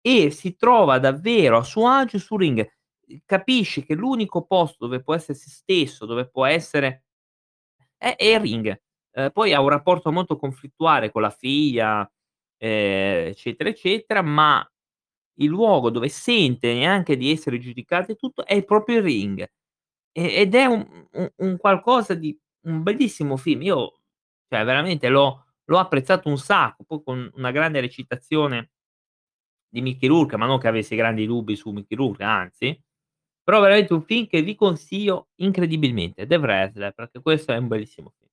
E 0.00 0.30
si 0.30 0.56
trova 0.56 0.98
davvero 0.98 1.58
a 1.58 1.64
suo 1.64 1.88
agio 1.88 2.18
sul 2.18 2.40
ring. 2.40 2.66
Capisci 3.26 3.84
che 3.84 3.94
l'unico 3.94 4.46
posto 4.46 4.86
dove 4.86 5.02
può 5.02 5.14
essere 5.14 5.34
se 5.38 5.50
stesso, 5.50 6.06
dove 6.06 6.28
può 6.30 6.46
essere 6.46 7.04
è 7.98 8.14
è 8.16 8.38
ring. 8.40 8.74
Uhm, 9.12 9.30
poi 9.32 9.52
ha 9.54 9.60
un 9.60 9.68
rapporto 9.70 10.12
molto 10.12 10.36
conflittuale 10.36 11.10
con 11.10 11.22
la 11.22 11.30
figlia, 11.30 12.10
ehm, 12.58 13.28
eccetera, 13.28 13.70
eccetera, 13.70 14.22
ma 14.22 14.66
il 15.38 15.48
luogo 15.48 15.90
dove 15.90 16.08
sente 16.08 16.72
neanche 16.74 17.16
di 17.16 17.30
essere 17.32 17.58
giudicato 17.58 18.12
e 18.12 18.16
tutto 18.16 18.44
è 18.46 18.64
proprio 18.64 18.98
il 18.98 19.02
ring. 19.04 19.46
Ed 20.12 20.54
è 20.54 20.66
un 20.66 20.86
un 21.12 21.30
un 21.38 21.56
qualcosa 21.58 22.14
di 22.14 22.38
un 22.66 22.82
bellissimo 22.82 23.36
film. 23.36 23.62
Io 23.62 23.95
cioè 24.48 24.64
veramente 24.64 25.08
l'ho 25.08 25.40
l'ho 25.68 25.78
apprezzato 25.78 26.28
un 26.28 26.38
sacco, 26.38 26.84
poi 26.84 27.02
con 27.02 27.30
una 27.34 27.50
grande 27.50 27.80
recitazione 27.80 28.68
di 29.72 29.80
Mickey 29.82 30.08
Rourke, 30.08 30.36
ma 30.36 30.46
non 30.46 30.58
che 30.58 30.68
avessi 30.68 30.96
grandi 30.96 31.26
dubbi 31.26 31.56
su 31.56 31.70
Mickey 31.70 31.96
Rourke, 31.96 32.22
anzi, 32.24 32.78
però 33.42 33.60
veramente 33.60 33.92
un 33.92 34.02
film 34.02 34.26
che 34.26 34.42
vi 34.42 34.54
consiglio 34.54 35.28
incredibilmente, 35.36 36.26
The 36.26 36.36
Wrestler, 36.36 36.92
perché 36.92 37.20
questo 37.20 37.52
è 37.52 37.56
un 37.56 37.68
bellissimo 37.68 38.12
film. 38.18 38.30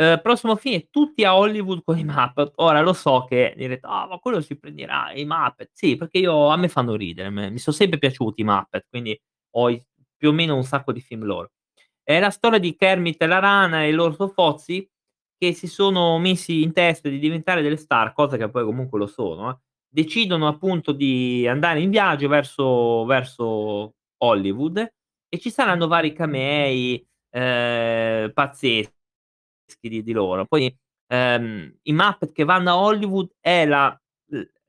Uhm, 0.00 0.20
prossimo 0.22 0.56
film 0.56 0.76
è 0.76 0.88
Tutti 0.90 1.24
a 1.24 1.36
Hollywood 1.36 1.82
con 1.84 1.98
i 1.98 2.04
Muppet. 2.04 2.52
Ora 2.56 2.82
lo 2.82 2.92
so 2.94 3.24
che 3.28 3.54
direte: 3.56 3.86
"Ah, 3.86 4.06
ma 4.08 4.18
quello 4.18 4.40
si 4.40 4.58
prenderà 4.58 5.12
i 5.14 5.24
Muppet." 5.26 5.70
Sì, 5.74 5.96
perché 5.96 6.18
io 6.18 6.48
a 6.48 6.56
me 6.56 6.68
fanno 6.68 6.96
ridere, 6.96 7.30
mi 7.30 7.58
son 7.58 7.74
sempre 7.74 7.98
piaciuti 7.98 8.42
i 8.42 8.44
Muppet, 8.44 8.86
quindi 8.90 9.18
ho 9.56 9.68
più 10.16 10.30
o 10.30 10.32
meno 10.32 10.56
un 10.56 10.64
sacco 10.64 10.92
di 10.92 11.00
film 11.00 11.24
loro. 11.24 11.50
È 12.02 12.18
la 12.20 12.30
storia 12.30 12.58
di 12.60 12.76
Kermit 12.76 13.22
la 13.24 13.38
rana 13.40 13.84
e 13.84 13.92
l'orso 13.92 14.28
Fozzie 14.28 14.88
che 15.38 15.52
si 15.54 15.66
sono 15.68 16.18
messi 16.18 16.62
in 16.62 16.72
testa 16.72 17.08
di 17.08 17.18
diventare 17.18 17.62
delle 17.62 17.76
star, 17.76 18.12
cosa 18.12 18.36
che 18.36 18.50
poi 18.50 18.64
comunque 18.64 18.98
lo 18.98 19.06
sono, 19.06 19.50
eh, 19.50 19.58
decidono 19.88 20.48
appunto 20.48 20.92
di 20.92 21.46
andare 21.48 21.80
in 21.80 21.90
viaggio 21.90 22.28
verso 22.28 23.04
verso 23.06 23.94
Hollywood 24.18 24.78
e 25.28 25.38
ci 25.38 25.50
saranno 25.50 25.86
vari 25.86 26.12
camei, 26.12 27.04
ehm, 27.30 28.32
pazzeschi 28.32 28.92
di 29.80 30.02
di 30.02 30.12
loro. 30.12 30.46
Poi, 30.46 30.74
ehm, 31.08 31.74
i 31.82 31.92
Muppet 31.92 32.32
che 32.32 32.44
vanno 32.44 32.70
a 32.70 32.78
Hollywood 32.78 33.30
è 33.40 33.64
la 33.66 33.98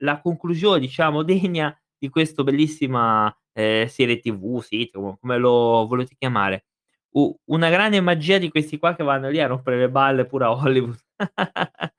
la 0.02 0.22
conclusione 0.22 0.80
diciamo 0.80 1.24
degna 1.24 1.78
di 1.98 2.10
questo 2.10 2.44
bellissima, 2.44 3.34
ehm, 3.54 3.88
serie 3.88 4.20
TV, 4.20 4.62
sitcom, 4.62 5.18
come 5.20 5.38
lo 5.38 5.86
volete 5.88 6.16
chiamare. 6.18 6.66
Una 7.14 7.70
grande 7.72 8.02
magia 8.02 8.38
di 8.38 8.50
questi 8.50 8.78
qua 8.78 8.94
che 8.96 9.04
vanno 9.04 9.30
lì 9.30 9.40
a 9.42 9.48
rompere 9.48 9.78
le 9.80 9.90
balle 9.90 10.26
pure 10.26 10.46
a 10.46 10.52
Hollywood. 10.52 10.96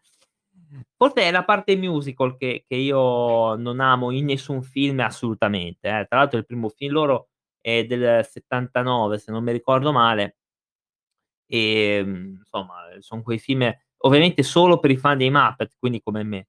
Forse 0.97 1.23
è 1.23 1.31
la 1.31 1.45
parte 1.45 1.77
musical 1.77 2.37
che 2.37 2.65
che 2.69 2.75
io 2.77 3.55
non 3.57 3.81
amo 3.81 4.11
in 4.13 4.27
nessun 4.27 4.63
film 4.63 5.01
assolutamente, 5.01 5.89
eh. 5.89 6.07
Tra 6.09 6.19
l'altro 6.19 6.39
il 6.39 6.47
primo 6.47 6.69
film 6.69 6.93
loro 6.93 7.29
è 7.61 7.85
del 7.87 8.25
'79 8.25 9.19
se 9.19 9.33
non 9.33 9.43
mi 9.43 9.53
ricordo 9.53 9.93
male. 9.93 10.35
Ehm, 11.53 12.37
insomma, 12.39 12.75
son 13.01 13.23
quei 13.23 13.39
film 13.39 13.69
ovviamente 14.03 14.43
solo 14.45 14.79
per 14.79 14.91
i 14.93 14.97
fan 14.97 15.19
dei 15.19 15.31
Muppet, 15.31 15.75
quindi 15.79 16.01
come 16.01 16.23
me. 16.23 16.47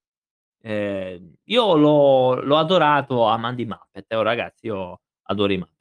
Ehm, 0.62 1.36
io 1.46 1.75
l'ho 1.75 2.41
l'ho 2.41 2.58
adorato 2.58 3.25
amando 3.27 3.62
i 3.62 3.65
Muppet, 3.65 4.12
oh 4.13 4.22
ragazzi, 4.24 4.68
io 4.68 5.01
adoro 5.24 5.53
i 5.53 5.58
Muppet. 5.58 5.75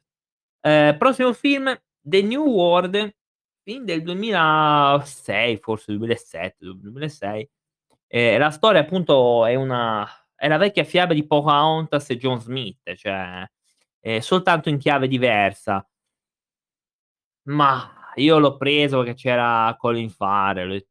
Ehm, 0.62 0.98
prossimo 0.98 1.32
film, 1.34 1.74
The 2.04 2.22
New 2.22 2.44
World, 2.46 3.14
film 3.62 3.84
del 3.84 4.02
2006, 4.02 5.58
forse 5.58 5.92
2007, 5.92 6.64
du 6.64 6.72
2006. 6.74 7.46
Ehm, 8.08 8.38
la 8.38 8.50
storia 8.50 8.80
appunto 8.80 9.44
è 9.46 9.54
una 9.54 10.06
è 10.34 10.48
la 10.48 10.56
vecchia 10.56 10.84
fiaba 10.84 11.12
di 11.12 11.26
Pocahontas 11.26 12.08
e 12.10 12.16
John 12.16 12.40
Smith, 12.40 12.94
cioè, 12.94 13.44
ehm, 14.00 14.18
soltanto 14.20 14.70
in 14.70 14.78
chiave 14.78 15.08
diversa. 15.08 15.86
Mah, 17.46 18.12
io 18.16 18.38
l'ho 18.38 18.56
preso 18.56 18.98
perché 18.98 19.14
c'era 19.14 19.74
Colin 19.78 20.10
Farrell, 20.10 20.84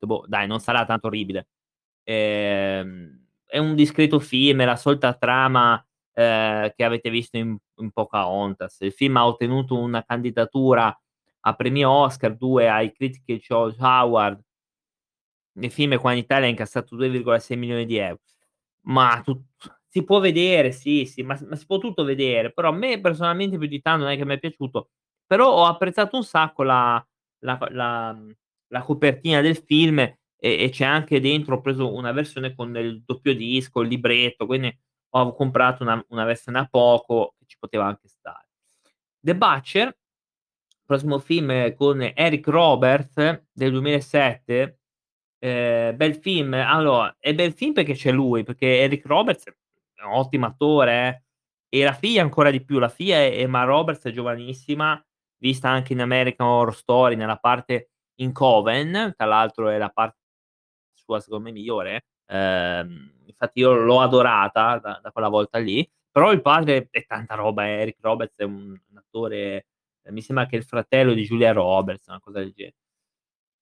"Boh, 0.00 0.24
dai, 0.28 0.46
non 0.46 0.60
sarà 0.60 0.84
tanto 0.84 1.06
orribile". 1.08 1.48
Ehm, 2.04 3.26
è 3.46 3.58
un 3.58 3.74
discreto 3.74 4.20
film, 4.20 4.62
è 4.62 4.64
la 4.66 4.76
solita 4.76 5.14
trama, 5.14 5.84
ehm, 6.14 6.72
che 6.76 6.84
avete 6.84 7.10
visto 7.10 7.36
in 7.38 7.56
in 7.78 7.90
Pocahontas. 7.92 8.78
Il 8.80 8.92
film 8.92 9.16
ha 9.16 9.26
ottenuto 9.26 9.78
una 9.78 10.02
candidatura 10.04 10.96
a 11.46 11.54
premi 11.54 11.84
Oscar, 11.84 12.36
2 12.36 12.68
ai 12.68 12.92
Critics' 12.92 13.46
Choice 13.46 13.76
Award. 13.80 14.40
Il 15.56 15.70
film 15.70 15.96
qua 15.98 16.12
in 16.12 16.18
Italia 16.18 16.46
ha 16.46 16.50
incassato 16.50 16.96
2,6 16.96 17.56
milioni 17.56 17.86
di 17.86 17.96
euro. 17.96 18.20
Ma 18.86 19.20
tu 19.24 19.40
si 19.88 20.04
può 20.04 20.18
vedere, 20.20 20.72
sì, 20.72 21.06
sì, 21.06 21.22
ma 21.22 21.38
ma 21.48 21.54
si 21.56 21.66
può 21.66 21.78
tutto 21.78 22.02
vedere, 22.04 22.52
però 22.52 22.70
a 22.70 22.72
me 22.72 23.00
personalmente 23.00 23.56
più 23.58 23.68
di 23.68 23.80
tanto 23.80 24.04
non 24.04 24.12
è 24.12 24.16
che 24.16 24.24
m'è 24.24 24.38
piaciuto, 24.40 24.90
però 25.26 25.48
ho 25.52 25.64
apprezzato 25.66 26.16
un 26.16 26.24
sacco 26.24 26.62
la 26.64 27.04
la 27.40 27.58
la 27.70 28.16
la 28.68 28.82
copertina 28.82 29.40
del 29.40 29.56
film 29.56 30.00
e 30.00 30.18
e 30.38 30.68
c'è 30.70 30.84
anche 30.84 31.20
dentro 31.20 31.56
ho 31.56 31.60
preso 31.60 31.94
una 31.94 32.12
versione 32.12 32.54
con 32.54 32.76
il 32.76 33.02
doppio 33.06 33.34
disco, 33.34 33.80
il 33.82 33.88
libretto, 33.88 34.46
quindi 34.46 34.76
ho 35.16 35.32
comprato 35.34 35.82
una 35.82 36.04
una 36.08 36.24
versione 36.24 36.58
a 36.58 36.66
poco 36.66 37.34
che 37.38 37.44
ci 37.46 37.56
poteva 37.58 37.86
anche 37.86 38.08
stare. 38.08 38.48
The 39.20 39.36
Butcher, 39.36 39.96
prossimo 40.84 41.18
film 41.18 41.74
con 41.74 42.00
Eric 42.14 42.46
Roberts 42.48 43.44
del 43.52 43.70
2007, 43.70 44.78
ehm, 45.38 45.96
bel 45.96 46.16
film. 46.16 46.54
Allora, 46.54 47.14
è 47.18 47.34
bel 47.34 47.52
film 47.52 47.72
perché 47.72 47.94
c'è 47.94 48.10
lui, 48.12 48.42
perché 48.42 48.80
Eric 48.80 49.06
Roberts 49.06 49.44
è 49.46 50.02
un 50.04 50.12
ottimo 50.12 50.46
attore 50.46 51.24
eh, 51.70 51.80
e 51.80 51.84
la 51.84 51.92
figlia 51.92 52.22
ancora 52.22 52.50
di 52.50 52.62
più. 52.64 52.78
La 52.78 52.88
figlia 52.88 53.16
è 53.16 53.40
Emma 53.40 53.64
Roberts, 53.64 54.04
è 54.04 54.10
giovanissima, 54.10 55.02
vista 55.38 55.68
anche 55.68 55.92
in 55.92 56.00
American 56.00 56.46
Horror 56.46 56.74
Story 56.74 57.16
nella 57.16 57.36
parte 57.36 57.90
in 58.16 58.32
Coven, 58.32 59.14
tra 59.16 59.26
l'altro 59.26 59.68
è 59.68 59.78
la 59.78 59.90
parte 59.90 60.18
sua 60.94 61.20
secondo 61.20 61.44
me 61.44 61.52
migliore, 61.52 62.06
infatti 62.26 63.60
io 63.60 63.74
l'ho 63.74 64.00
adorata 64.00 64.78
da 64.78 65.00
da 65.02 65.10
quella 65.12 65.28
volta 65.28 65.58
lì, 65.58 65.88
però 66.10 66.32
il 66.32 66.40
padre 66.42 66.88
è 66.90 67.04
tanta 67.06 67.34
roba, 67.34 67.68
Eric 67.68 67.98
Roberts 68.00 68.36
è 68.36 68.44
un 68.44 68.78
un 68.90 68.96
attore 68.96 69.66
mi 70.10 70.20
sembra 70.20 70.46
che 70.46 70.56
è 70.56 70.58
il 70.58 70.64
fratello 70.66 71.14
di 71.14 71.22
Julia 71.24 71.52
Roberts, 71.52 72.06
una 72.08 72.20
cosa 72.20 72.38
del 72.40 72.52
genere. 72.52 72.76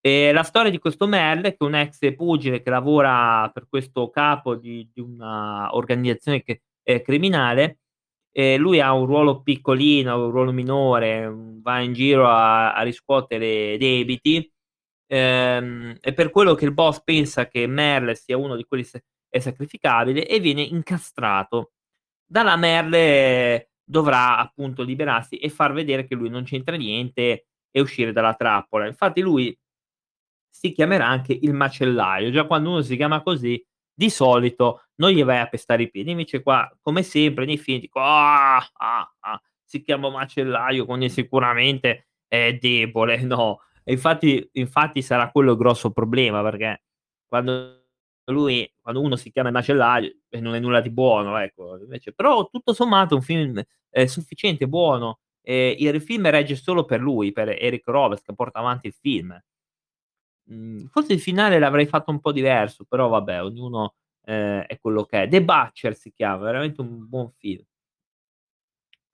E 0.05 0.33
la 0.33 0.43
storia 0.43 0.71
di 0.71 0.79
questo 0.81 1.07
Merle, 1.07 1.51
che 1.53 1.59
è 1.61 1.65
un 1.65 1.77
ex 1.77 2.15
pugile 2.17 2.61
che 2.63 2.71
lavora 2.71 3.49
per 3.55 3.67
questo 3.69 4.11
capo 4.11 4.57
di 4.57 4.89
di 4.93 5.01
una 5.01 5.75
organizzazione 5.77 6.43
che 6.43 6.63
è 6.83 7.03
criminale, 7.03 7.79
e 8.33 8.57
lui 8.57 8.81
ha 8.81 8.93
un 8.93 9.07
ruolo 9.07 9.43
piccolino, 9.43 10.25
un 10.25 10.31
ruolo 10.33 10.53
minore, 10.53 11.31
va 11.63 11.81
in 11.81 11.93
giro 11.93 12.27
a 12.29 12.75
a 12.75 12.83
riscuotere 12.83 13.77
debiti, 13.79 14.51
ehm, 15.13 15.97
e 16.01 16.13
per 16.15 16.31
quello 16.31 16.55
che 16.55 16.65
il 16.65 16.73
boss 16.73 17.03
pensa 17.03 17.47
che 17.49 17.67
Merle 17.67 18.15
sia 18.15 18.37
uno 18.37 18.57
di 18.57 18.65
quelli 18.65 18.85
sa 18.85 19.01
è 19.29 19.39
sacrificabile 19.39 20.27
e 20.27 20.41
viene 20.41 20.63
incastrato. 20.63 21.73
Da 22.27 22.43
là 22.43 22.57
Merle 22.57 23.71
dovrà 23.85 24.39
appunto 24.39 24.83
liberarsi 24.83 25.37
e 25.39 25.49
far 25.51 25.73
vedere 25.73 26.07
che 26.07 26.15
lui 26.15 26.29
non 26.31 26.45
c'entra 26.45 26.77
niente 26.77 27.47
e 27.71 27.81
uscire 27.81 28.13
dalla 28.13 28.35
trappola. 28.35 28.87
Infatti 28.87 29.21
lui 29.23 29.57
si 30.51 30.73
chiamerà 30.73 31.07
anche 31.07 31.37
il 31.41 31.53
macellaio. 31.55 32.31
Già 32.31 32.45
quando 32.47 32.71
uno 32.71 32.83
si 32.83 32.97
chiama 32.97 33.23
così, 33.23 33.63
di 33.95 34.11
solito 34.11 34.85
non 34.97 35.11
gli 35.11 35.25
vai 35.25 35.39
a 35.39 35.49
pestare 35.49 35.85
i 35.85 35.91
piedi. 35.91 36.11
Invece 36.13 36.43
qua, 36.43 36.71
come 36.81 37.03
sempre 37.03 37.45
nei 37.47 37.59
film 37.59 37.81
dico: 37.81 38.01
"Ah, 38.01 38.57
ah, 38.59 39.15
ah, 39.21 39.43
si 39.65 39.83
chiama 39.83 40.11
macellaio, 40.11 40.85
quindi 40.87 41.09
sicuramente 41.11 42.09
è 42.29 42.55
debole." 42.61 43.17
No, 43.25 43.61
e 43.85 43.93
infatti 43.93 44.49
infatti 44.55 45.03
sarà 45.03 45.31
quello 45.31 45.53
il 45.53 45.59
grosso 45.59 45.91
problema, 45.93 46.43
perché 46.43 46.83
quando 47.29 47.79
lui 48.27 48.71
quando 48.81 49.01
uno 49.03 49.17
si 49.17 49.31
chiama 49.33 49.49
Il 49.49 49.55
macellaio, 49.55 50.13
e 50.29 50.41
non 50.41 50.55
è 50.55 50.61
nulla 50.61 50.81
di 50.81 50.91
buono, 50.91 51.37
ecco. 51.39 51.79
Invece 51.79 52.13
però 52.13 52.49
tutto 52.49 52.73
sommato 52.75 53.15
è 53.15 53.17
un 53.17 53.23
film, 53.23 53.63
ehm, 53.91 54.07
sufficiente, 54.07 54.67
buono, 54.69 55.21
e 55.43 55.77
il 55.79 56.01
film 56.03 56.29
regge 56.31 56.55
solo 56.57 56.85
per 56.85 57.01
lui, 57.01 57.33
per 57.33 57.49
Eric 57.51 57.87
Roberts 57.89 58.23
che 58.25 58.35
porta 58.35 58.59
avanti 58.61 58.87
il 58.89 58.95
film. 58.95 59.37
Mhmm, 60.49 60.87
forse 60.89 61.13
il 61.13 61.21
finale 61.21 61.59
l'avrei 61.59 61.87
fatto 61.87 62.11
un 62.11 62.21
po' 62.21 62.33
diverso, 62.33 62.85
però 62.85 63.09
vabbè 63.09 63.43
ognuno, 63.43 63.95
ehm, 64.25 64.63
è 64.63 64.79
quello 64.81 65.05
che 65.05 65.23
è. 65.25 65.29
The 65.29 65.43
Butcher 65.43 65.95
si 65.97 66.13
chiama, 66.13 66.45
veramente 66.45 66.81
un 66.81 67.09
buon 67.09 67.31
film. 67.39 67.63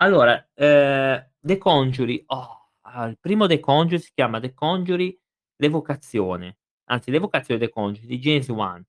Allora, 0.01 0.49
ehm, 0.55 1.27
The 1.41 1.59
Conjuring, 1.59 2.23
oh, 2.27 2.58
il 3.07 3.19
primo 3.21 3.47
The 3.47 3.61
Conjuring 3.61 4.01
si 4.03 4.11
chiama 4.15 4.41
The 4.41 4.55
Conjuring 4.55 5.17
L'Evocazione, 5.57 6.59
anzi 6.91 7.11
L'Evocazione 7.11 7.61
The 7.61 7.69
Conjuring 7.71 8.09
di 8.09 8.19
James 8.19 8.49
Wan. 8.49 8.85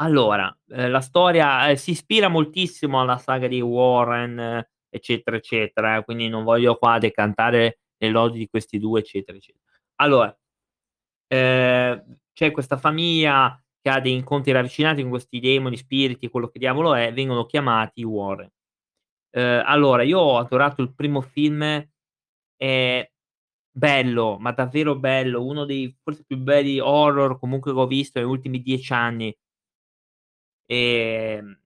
Allora, 0.00 0.54
ehm, 0.70 0.90
la 0.90 1.00
storia, 1.00 1.68
ehm, 1.70 1.76
si 1.76 1.92
ispira 1.92 2.28
moltissimo 2.28 3.00
alla 3.00 3.18
saga 3.18 3.48
di 3.48 3.60
Warren, 3.60 4.64
eccetera, 4.90 5.36
eccetera, 5.36 5.96
eh, 5.98 6.04
quindi 6.04 6.28
non 6.28 6.44
voglio 6.44 6.76
qua 6.76 6.98
decantare 6.98 7.80
le 7.98 8.08
lodi 8.10 8.38
di 8.38 8.48
questi 8.48 8.78
2, 8.78 9.00
eccetera, 9.00 9.36
eccetera. 9.38 9.64
Allora, 9.96 10.36
ehm, 11.28 12.18
c'è 12.32 12.50
questa 12.52 12.76
famiglia 12.78 13.60
che 13.82 13.90
ha 13.90 14.00
dei 14.00 14.12
incontri 14.14 14.52
ravvicinati 14.52 15.00
con 15.02 15.10
questi 15.10 15.40
demoni, 15.40 15.76
spiriti, 15.76 16.28
quello 16.28 16.48
che 16.48 16.58
diavolo 16.58 16.94
è, 16.94 17.12
vengono 17.12 17.46
chiamati 17.46 18.02
Warren. 18.04 18.50
Ehm, 19.32 19.62
allora 19.66 20.02
io 20.04 20.18
ho 20.20 20.38
adorato 20.38 20.82
il 20.82 20.94
primo 20.94 21.20
film, 21.22 21.62
è 22.56 23.09
bello, 23.80 24.36
ma 24.38 24.52
davvero 24.52 24.96
bello, 24.96 25.44
uno 25.44 25.64
dei 25.64 25.96
forse 26.02 26.24
più 26.26 26.36
belli 26.38 26.78
horror 26.80 27.38
comunque 27.38 27.72
che 27.72 27.78
ho 27.78 27.86
visto 27.86 28.18
negli 28.20 28.28
ultimi 28.28 28.60
10 28.62 28.92
anni. 28.92 29.34
Ehm, 30.72 31.58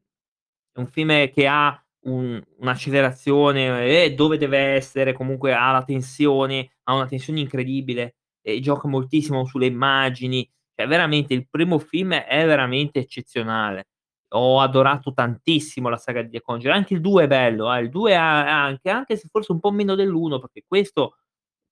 è 0.73 0.78
un 0.80 0.87
film 0.88 1.30
che 1.30 1.47
ha 1.49 1.78
un 2.06 2.42
un'accelerazione, 2.59 4.04
e 4.04 4.14
dove 4.14 4.38
deve 4.38 4.59
essere, 4.59 5.12
comunque 5.14 5.54
ha 5.54 5.73
la 5.73 5.85
tensione, 5.85 6.73
ha 6.85 6.94
una 6.94 7.06
tensione 7.06 7.40
incredibile, 7.40 8.16
e 8.42 8.61
gioca 8.61 8.88
moltissimo 8.88 9.44
sulle 9.47 9.66
immagini, 9.66 10.49
cioè 10.75 10.87
veramente 10.88 11.35
il 11.35 11.49
primo 11.50 11.78
film 11.78 12.14
è 12.14 12.47
veramente 12.47 13.00
eccezionale. 13.00 13.88
Ho 14.35 14.61
adorato 14.61 15.12
tantissimo 15.14 15.88
la 15.90 15.97
saga 15.99 16.23
di 16.23 16.30
The 16.30 16.42
Conjuring, 16.42 16.76
anche 16.78 16.94
il 16.94 17.00
2 17.02 17.25
è 17.25 17.26
bello, 17.28 17.73
eh, 17.75 17.80
il 17.83 17.90
2 17.90 18.16
ha 18.16 18.40
ha 18.47 18.64
anche 18.64 18.90
anche 18.90 19.16
se 19.16 19.28
forse 19.30 19.52
un 19.52 19.61
po' 19.61 19.71
meno 19.73 19.94
dell'1, 19.97 20.40
perché 20.40 20.64
questo 20.66 21.16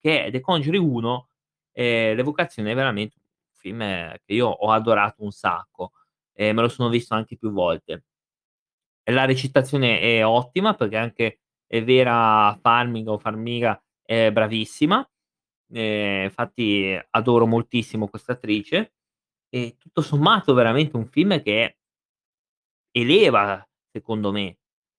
che 0.02 0.26
è 0.26 0.32
The 0.32 0.40
Conjuring 0.40 0.84
1, 0.90 1.28
ehm, 1.72 2.16
L'Evocazione 2.16 2.72
è 2.72 2.76
veramente 2.76 3.16
un 3.18 3.24
film 3.56 3.80
che 3.80 4.34
io 4.34 4.48
ho 4.48 4.72
adorato 4.72 5.24
un 5.24 5.32
sacco, 5.32 5.92
e 6.34 6.52
me 6.54 6.62
lo 6.62 6.68
sono 6.70 6.90
visto 6.90 7.14
anche 7.14 7.38
più 7.38 7.52
volte. 7.52 8.02
La 9.08 9.24
recitazione 9.24 9.98
è 10.00 10.24
ottima, 10.24 10.74
perché 10.74 10.96
anche 10.96 11.40
Vera 11.66 12.56
Farmiga 12.60 13.10
o 13.12 13.18
Farmiga 13.18 13.80
è 14.04 14.30
bravissima, 14.30 15.04
ehm, 15.72 16.24
infatti 16.24 16.96
adoro 17.10 17.46
moltissimo 17.46 18.08
questa 18.08 18.32
attrice, 18.32 18.94
e 19.50 19.76
tutto 19.78 20.02
sommato 20.02 20.54
veramente 20.54 20.96
un 20.96 21.06
film 21.06 21.42
che 21.42 21.74
eleva 22.94 23.66
secondo 23.90 24.32
me. 24.32 24.58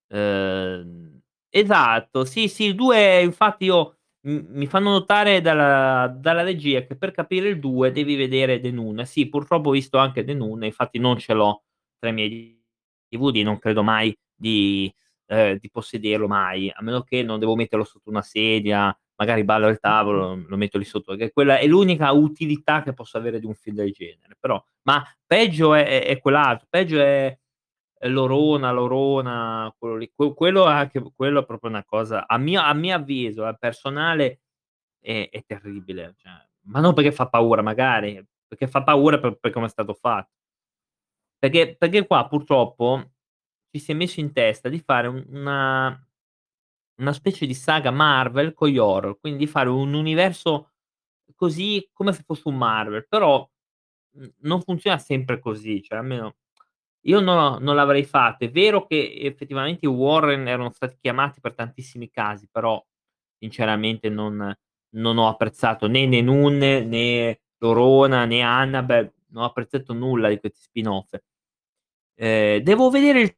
Uhm, 0.10 1.20
esatto, 1.50 2.26
sì, 2.26 2.48
sì, 2.48 2.74
2 2.74 3.22
infatti 3.22 3.66
io 3.66 3.98
mi 4.26 4.68
fanno 4.68 4.92
notare 4.92 5.42
dalla 5.42 6.08
dalla 6.18 6.44
regia 6.44 6.84
che 6.86 6.96
per 6.96 7.12
capire 7.12 7.50
il 7.50 7.60
2 7.60 7.92
devi 7.92 8.16
vedere 8.16 8.60
The 8.62 8.72
Nun. 8.72 9.06
Sì, 9.06 9.28
purtroppo 9.28 9.70
ho 9.70 9.72
visto 9.74 9.98
anche 9.98 10.24
The 10.24 10.34
Nun, 10.34 10.64
infatti 10.64 10.98
non 11.00 11.18
ce 11.18 11.34
l'ho 11.34 11.64
tra 12.00 12.10
i 12.10 12.14
miei 12.14 12.62
DVD 13.10 13.38
non 13.44 13.60
credo 13.60 13.84
mai 13.84 14.16
di 14.34 14.94
ehm, 15.28 15.58
di 15.60 15.70
possederlo 15.70 16.28
mai, 16.28 16.70
a 16.74 16.82
meno 16.82 17.02
che 17.04 17.22
non 17.24 17.40
devo 17.40 17.56
metterlo 17.56 17.84
sotto 17.86 18.10
una 18.10 18.22
sedia, 18.22 18.98
magari 19.16 19.44
ballo 19.44 19.68
al 19.68 19.80
tavolo, 19.80 20.42
lo 20.48 20.58
metto 20.58 20.78
lì 20.78 20.86
sotto, 20.86 21.16
perché 21.16 21.32
quella 21.34 21.58
è 21.60 21.68
l'unica 21.68 22.12
utilità 22.12 22.82
che 22.82 22.94
posso 22.94 23.18
avere 23.18 23.40
di 23.40 23.46
un 23.46 23.54
film 23.56 23.76
del 23.76 23.92
genere, 23.92 24.36
però 24.40 24.62
ma 24.84 25.04
peggio 25.26 25.74
è 25.74 25.86
è 25.86 26.06
è 26.08 26.20
quell'altro, 26.20 26.66
peggio 26.70 27.00
è 27.02 27.38
L'Orona 28.10 28.72
L'Orona, 28.72 29.74
quello 29.78 29.96
lì, 29.98 30.12
que 30.16 30.34
quello 30.34 30.66
anche 30.66 31.02
quello 31.16 31.42
è 31.42 31.46
proprio 31.46 31.70
una 31.70 31.84
cosa 31.86 32.26
a 32.28 32.38
mio 32.38 32.62
a 32.62 32.74
mio 32.74 32.96
avviso, 32.96 33.48
eh, 33.48 33.58
personale 33.58 34.42
è 35.02 35.30
è 35.32 35.44
terribile, 35.46 36.14
cioè 36.18 36.34
ma 36.68 36.80
non 36.82 36.94
perché 36.94 37.12
fa 37.12 37.28
paura 37.30 37.62
magari, 37.62 38.24
perché 38.48 38.68
fa 38.68 38.84
paura 38.84 39.20
per 39.20 39.38
per 39.40 39.52
come 39.52 39.66
è 39.68 39.70
stato 39.70 39.94
fa 39.94 40.28
perché 41.44 41.76
perché 41.78 42.06
qua 42.08 42.26
purtroppo 42.28 43.12
ci 43.70 43.80
si 43.80 43.92
è 43.92 43.96
messo 43.96 44.20
in 44.22 44.32
testa 44.32 44.70
di 44.70 44.80
fare 44.80 45.08
un 45.08 45.26
una 45.30 46.08
una 47.00 47.14
specie 47.14 47.46
di 47.48 47.54
saga 47.56 47.92
Marvel 47.92 48.54
con 48.54 48.70
gli 48.70 48.78
horror, 48.78 49.20
quindi 49.20 49.48
fare 49.48 49.70
un 49.70 49.94
universo 49.94 50.74
così 51.36 51.90
come 51.94 52.14
se 52.14 52.24
fosse 52.24 52.48
un 52.50 52.58
Marvel, 52.58 53.08
però, 53.08 53.50
mhmm, 54.18 54.30
non 54.42 54.62
funziona 54.62 54.98
sempre 55.00 55.40
così, 55.40 55.82
cioè 55.84 56.00
almeno 56.00 56.36
io 57.08 57.20
no 57.20 57.58
non 57.60 57.76
l'avrei 57.76 58.04
fatto. 58.06 58.46
È 58.46 58.52
vero 58.52 58.86
che 58.86 59.14
effettivamente 59.22 59.86
i 59.86 59.90
Warren 59.90 60.48
erano 60.48 60.72
stati 60.72 60.98
chiamati 61.02 61.40
per 61.42 61.54
tantissimi 61.56 62.10
casi, 62.10 62.48
però 62.52 62.84
sinceramente 63.38 64.10
non 64.10 64.54
non 64.96 65.18
ho 65.18 65.28
apprezzato 65.28 65.88
né 65.88 66.08
The 66.08 66.22
Nun, 66.22 66.58
né 66.58 67.40
L'Orona, 67.58 68.26
né 68.26 68.42
Annabelle, 68.42 69.14
non 69.30 69.44
ho 69.44 69.48
apprezzato 69.48 69.94
nulla 69.94 70.30
di 70.30 70.40
questi 70.40 70.62
spin-off. 70.62 71.16
Ehm, 72.16 72.60
devo 72.62 72.90
vedere 72.90 73.22
il 73.22 73.36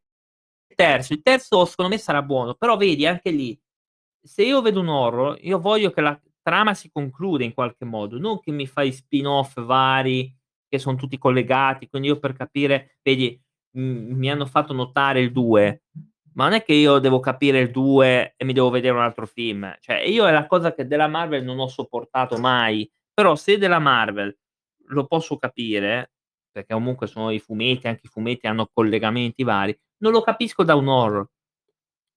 terzo, 0.75 1.13
il 1.13 1.21
terzo 1.21 1.65
secondo 1.65 1.91
me 1.91 1.97
sarà 1.99 2.21
buono, 2.21 2.55
però 2.55 2.75
vedi 2.77 3.05
anche 3.05 3.31
lì, 3.31 3.57
se 4.21 4.43
io 4.43 4.61
vedo 4.61 4.81
un 4.81 4.89
horror, 4.89 5.37
io 5.41 5.59
voglio 5.59 5.91
che 5.91 6.01
la 6.01 6.19
trama 6.41 6.73
si 6.73 6.89
concluda 6.91 7.43
in 7.43 7.53
qualche 7.53 7.85
modo, 7.85 8.17
non 8.19 8.39
che 8.39 8.51
mi 8.51 8.67
fai 8.67 8.91
spin-off 8.91 9.61
vari 9.63 10.35
che 10.67 10.79
son 10.79 10.97
tutti 10.97 11.17
collegati, 11.17 11.87
quindi 11.89 12.09
io 12.09 12.19
per 12.19 12.33
capire 12.33 12.97
vedi, 13.03 13.39
mi 13.75 14.29
hanno 14.31 14.45
fatto 14.45 14.73
notare 14.73 15.19
il 15.21 15.31
2, 15.31 15.83
ma 16.33 16.45
non 16.45 16.53
è 16.53 16.63
che 16.63 16.73
io 16.73 16.99
devo 16.99 17.19
capire 17.19 17.59
il 17.59 17.71
2 17.71 18.33
e 18.37 18.45
mi 18.45 18.53
devo 18.53 18.69
vedere 18.69 18.95
un 18.95 19.01
altro 19.03 19.25
film, 19.25 19.75
cioè 19.79 19.97
io 20.01 20.27
è 20.27 20.31
la 20.31 20.47
cosa 20.47 20.73
che 20.73 20.87
della 20.87 21.07
Marvel 21.07 21.43
non 21.43 21.59
ho 21.59 21.67
sopportato 21.67 22.37
mai, 22.37 22.89
però 23.13 23.35
se 23.35 23.57
della 23.57 23.79
Marvel 23.79 24.37
lo 24.89 25.05
posso 25.07 25.37
capire, 25.37 26.11
perché 26.51 26.73
comunque 26.73 27.07
sono 27.07 27.31
i 27.31 27.39
fumetti, 27.39 27.87
anche 27.87 28.01
i 28.05 28.09
fumetti 28.09 28.47
hanno 28.47 28.69
collegamenti 28.73 29.43
vari, 29.43 29.77
non 29.99 30.11
lo 30.13 30.21
capisco 30.21 30.63
da 30.63 30.75
un 30.75 30.87
horror. 30.87 31.27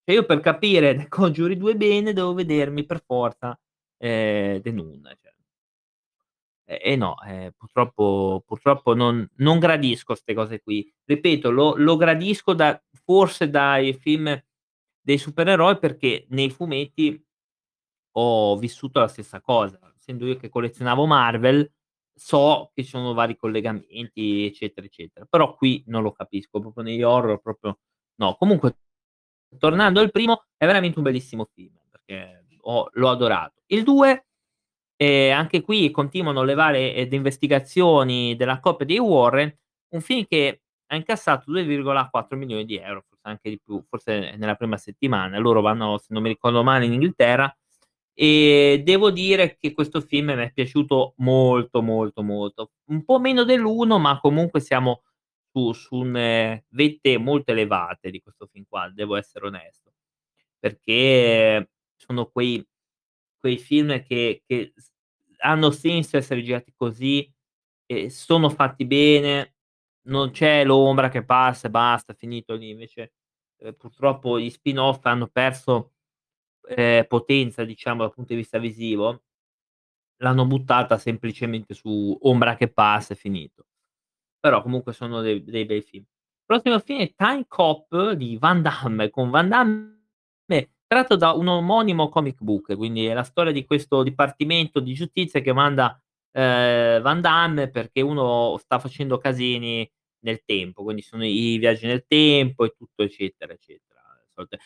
E 0.05 0.12
io 0.14 0.25
per 0.25 0.40
capire 0.40 0.94
The 0.97 1.09
Conjuring 1.09 1.59
2 1.61 1.77
bene 1.77 2.12
devo 2.12 2.33
vedermi 2.35 2.85
per 2.87 3.03
forza, 3.05 3.59
ehm, 3.99 4.61
The 4.62 4.71
Nun, 4.73 5.03
cioè. 5.21 5.28
E 6.70 6.81
e 6.92 6.96
no, 6.96 7.14
ehm, 7.26 7.52
purtroppo 7.57 8.42
purtroppo 8.46 8.92
non 8.94 9.26
non 9.37 9.59
gradisco 9.59 10.14
'ste 10.14 10.35
cose 10.35 10.61
qui. 10.61 10.87
Ripeto, 11.07 11.50
lo 11.50 11.74
lo 11.76 11.96
gradisco 11.96 12.52
da 12.52 12.78
forse 13.04 13.48
dai 13.48 13.94
film 13.94 14.38
dei 15.00 15.16
supereroi, 15.16 15.78
perché 15.78 16.26
nei 16.31 16.50
fumetti 16.50 17.24
ho 18.16 18.57
vissuto 18.59 19.00
la 19.00 19.09
stessa 19.09 19.40
cosa. 19.40 19.78
Essendo 19.96 20.26
io 20.26 20.37
che 20.37 20.48
collezionavo 20.50 21.07
Marvel, 21.07 21.70
so 22.14 22.70
che 22.74 22.83
ci 22.85 22.90
sono 22.90 23.14
vari 23.14 23.37
collegamenti, 23.37 24.46
eccetera, 24.46 24.87
eccetera. 24.87 25.26
Però 25.26 25.54
qui 25.54 25.83
non 25.88 26.02
lo 26.02 26.12
capisco, 26.12 26.61
proprio 26.61 26.83
negli 26.85 27.02
horror 27.02 27.40
proprio 27.40 27.78
no. 28.16 28.37
Comunque 28.37 28.76
tornando 29.59 30.00
al 30.00 30.11
primo, 30.12 30.46
è 30.59 30.66
veramente 30.66 30.98
un 30.98 31.04
bellissimo 31.04 31.46
film, 31.54 31.76
perché 31.90 32.44
ho 32.62 32.90
l'ho 32.94 33.11
adorato. 33.11 33.62
Il 33.68 33.85
2, 33.85 34.28
ehm, 34.99 35.35
anche 35.37 35.63
qui 35.63 35.91
continuano 35.93 36.45
le 36.45 36.55
varie, 36.55 36.95
ehm, 36.97 37.13
investigazioni 37.15 38.37
della 38.37 38.61
coppia 38.61 38.87
dei 38.87 38.99
Warren, 38.99 39.55
un 39.95 40.01
film 40.03 40.27
che 40.29 40.63
ha 40.89 40.97
incassato 40.97 41.51
2,4.000.000€, 41.51 43.05
forse 43.09 43.23
anche 43.29 43.51
di 43.51 43.61
più, 43.61 43.83
forse 43.89 44.37
nella 44.37 44.57
prima 44.57 44.77
settimana. 44.79 45.39
Loro 45.39 45.61
vanno, 45.63 45.99
se 45.99 46.09
non 46.11 46.23
mi 46.23 46.29
ricordo 46.31 46.63
male, 46.65 46.87
in 46.87 46.95
Inghilterra, 46.95 47.55
e 48.15 48.83
devo 48.85 49.11
dire 49.13 49.57
che 49.59 49.73
questo 49.75 50.01
film 50.03 50.33
m'è 50.33 50.53
piaciuto 50.53 51.15
molto, 51.19 51.83
molto, 51.83 52.23
molto. 52.25 52.73
Un 52.91 53.05
po' 53.05 53.21
meno 53.21 53.45
dell'1, 53.45 53.99
ma 53.99 54.19
comunque 54.21 54.61
siamo 54.61 55.03
su 55.53 55.73
su 55.73 55.97
un 55.97 56.61
vette 56.71 57.19
molto 57.19 57.53
elevate 57.53 58.11
di 58.11 58.21
questo 58.21 58.47
film 58.53 58.65
qua, 58.69 58.91
devo 58.93 59.17
essere 59.17 59.47
onesto. 59.49 59.93
Perché 60.59 61.71
sono 61.97 62.27
quei 62.31 62.65
quei 63.40 63.59
film 63.59 64.03
che 64.03 64.42
che 64.46 64.72
hanno 65.40 65.70
senso 65.70 66.16
essere 66.16 66.42
girati 66.42 66.72
così, 66.77 67.31
e 67.87 68.11
sono 68.11 68.48
fatti 68.51 68.87
bene, 68.87 69.55
non 70.09 70.31
c'è 70.33 70.64
l'ombra 70.64 71.09
che 71.11 71.24
passa 71.24 71.68
e 71.68 71.70
basta, 71.70 72.14
finito 72.14 72.55
lì. 72.57 72.70
Invece, 72.70 73.12
ehm, 73.59 73.74
purtroppo 73.74 74.38
gli 74.40 74.51
spin-off 74.51 75.05
hanno 75.07 75.29
perso, 75.29 75.92
ehm, 76.68 77.07
potenza 77.09 77.64
diciamo 77.64 78.03
dal 78.03 78.12
punto 78.14 78.33
di 78.35 78.40
vista 78.40 78.59
visivo, 78.59 79.24
l'hanno 80.18 80.46
buttata 80.46 80.98
semplicemente 80.98 81.74
su 81.74 82.16
ombra 82.22 82.57
che 82.57 82.68
passa 82.72 83.14
e 83.14 83.16
finito. 83.18 83.66
Però 84.40 84.62
comunque 84.62 84.92
sono 84.94 85.20
dei 85.22 85.44
dei 85.44 85.66
bei 85.66 85.83
film. 85.83 86.05
Prossimo 86.46 86.79
film 86.81 87.01
è 87.03 87.14
Time 87.16 87.46
Cop 87.48 88.12
di 88.12 88.37
Van 88.38 88.62
Damme, 88.62 89.11
con 89.11 89.31
Van 89.31 89.48
Damme 89.51 90.70
tratto 90.88 91.16
da 91.16 91.33
un 91.33 91.48
omonimo 91.48 92.09
comic 92.09 92.42
book, 92.42 92.77
quindi 92.77 93.07
è 93.07 93.14
la 93.14 93.22
storia 93.24 93.53
di 93.53 93.64
questo 93.66 94.03
dipartimento 94.03 94.81
di 94.81 94.94
giustizia 94.94 95.40
che 95.40 95.53
manda, 95.53 96.01
ehm, 96.33 97.03
Van 97.03 97.20
Damme 97.20 97.70
perché 97.70 98.01
uno 98.01 98.57
sta 98.59 98.81
facendo 98.81 99.18
casini 99.18 99.88
nel 100.20 100.42
tempo, 100.44 100.83
quindi 100.85 101.03
sono 101.03 101.24
i 101.24 101.59
viaggi 101.59 101.87
nel 101.87 102.05
tempo 102.09 102.64
e 102.64 102.74
tutto 102.77 103.03
eccetera, 103.05 103.53
eccetera. 103.53 103.87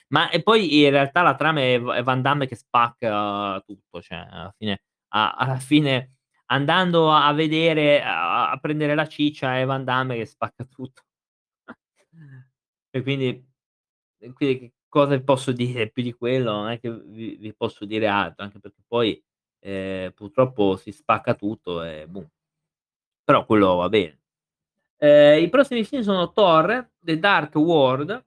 Ma 0.08 0.28
e 0.30 0.42
poi 0.42 0.82
in 0.84 0.90
realtà 0.90 1.22
la 1.22 1.34
trama 1.34 1.60
è 1.60 1.80
è 1.80 2.02
Van 2.02 2.22
Damme 2.22 2.46
che 2.46 2.56
spacca 2.56 3.60
tutto, 3.66 4.00
cioè 4.02 4.18
alla 4.30 4.54
fine 4.58 4.82
a 5.14 5.32
alla 5.32 5.56
fine 5.58 6.16
andando 6.46 7.10
a 7.12 7.32
vedere 7.32 8.02
a 8.02 8.50
a 8.50 8.58
prendere 8.58 8.94
la 8.94 9.06
ciccia 9.08 9.58
è 9.58 9.64
Van 9.64 9.84
Damme 9.84 10.16
che 10.16 10.26
spacca 10.26 10.64
tutto. 10.64 11.02
E 12.94 13.02
quindi 13.02 13.46
quindi 14.34 14.72
cosa 14.92 15.16
vi 15.16 15.22
posso 15.24 15.52
dire 15.52 15.88
più 15.90 16.02
di 16.02 16.12
quello? 16.12 16.52
Non 16.52 16.68
è 16.70 16.78
che 16.80 16.90
vi 16.92 17.36
vi 17.40 17.54
posso 17.54 17.86
dire 17.86 18.06
altro, 18.08 18.44
anche 18.44 18.60
perché 18.60 18.82
poi, 18.86 19.22
ehm, 19.60 20.12
purtroppo 20.12 20.76
si 20.76 20.92
spacca 20.92 21.34
tutto 21.34 21.82
e 21.82 22.06
boom. 22.08 22.28
Però 23.24 23.46
quello 23.46 23.76
va 23.76 23.88
bene. 23.88 24.20
Ehm, 24.98 25.42
i 25.44 25.48
prossimi 25.50 25.84
film 25.84 26.02
sono 26.02 26.32
Thor: 26.32 26.90
The 27.00 27.18
Dark 27.18 27.54
World 27.56 28.24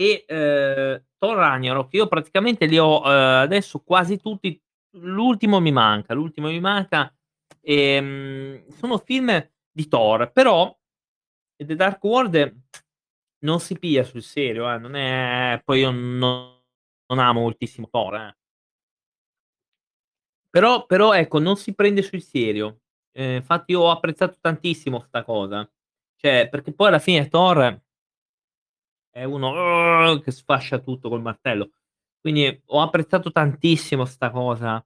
e, 0.00 0.24
ehm, 0.28 1.02
Thor: 1.18 1.36
Ragnarok. 1.36 1.92
Io 1.94 2.06
praticamente 2.06 2.66
li 2.66 2.78
ho, 2.78 3.00
uhm, 3.00 3.06
adesso 3.08 3.80
quasi 3.80 4.18
tutti 4.20 4.60
l'ultimo 4.98 5.58
mi 5.60 5.72
manca, 5.72 6.14
l'ultimo 6.14 6.46
mi 6.48 6.60
manca. 6.60 7.12
Ehm, 7.60 8.64
sono 8.70 8.98
film 8.98 9.28
di 9.72 9.88
Thor, 9.88 10.30
però 10.30 10.72
The 11.56 11.74
Dark 11.74 12.02
World 12.04 12.62
non 13.40 13.60
si 13.60 13.78
piglia 13.78 14.04
sul 14.04 14.22
serio, 14.22 14.70
eh, 14.72 14.78
non 14.78 14.94
è 14.96 15.60
poi 15.64 15.80
io 15.80 15.90
no 15.90 16.56
non 17.10 17.18
amo 17.20 17.40
moltissimo 17.40 17.88
Thor, 17.90 18.14
eh. 18.16 18.34
Però 20.54 20.86
però 20.86 21.12
ecco, 21.12 21.38
non 21.38 21.56
si 21.56 21.74
prende 21.74 22.02
sul 22.02 22.22
serio. 22.22 22.80
Ehm, 23.12 23.36
infatti 23.36 23.72
io 23.72 23.80
ho 23.82 23.90
apprezzato 23.90 24.38
tantissimo 24.40 25.00
'sta 25.00 25.22
cosa. 25.22 25.68
Cioè, 26.16 26.48
perché 26.50 26.72
poi 26.72 26.88
alla 26.88 26.98
fine 26.98 27.28
Thor 27.28 27.80
è 29.14 29.24
uno 29.24 30.20
che 30.20 30.30
sfascia 30.30 30.78
tutto 30.78 31.08
col 31.08 31.22
martello. 31.22 31.70
Quindi 32.20 32.62
ho 32.66 32.80
apprezzato 32.82 33.30
tantissimo 33.32 34.04
'sta 34.04 34.30
cosa 34.30 34.84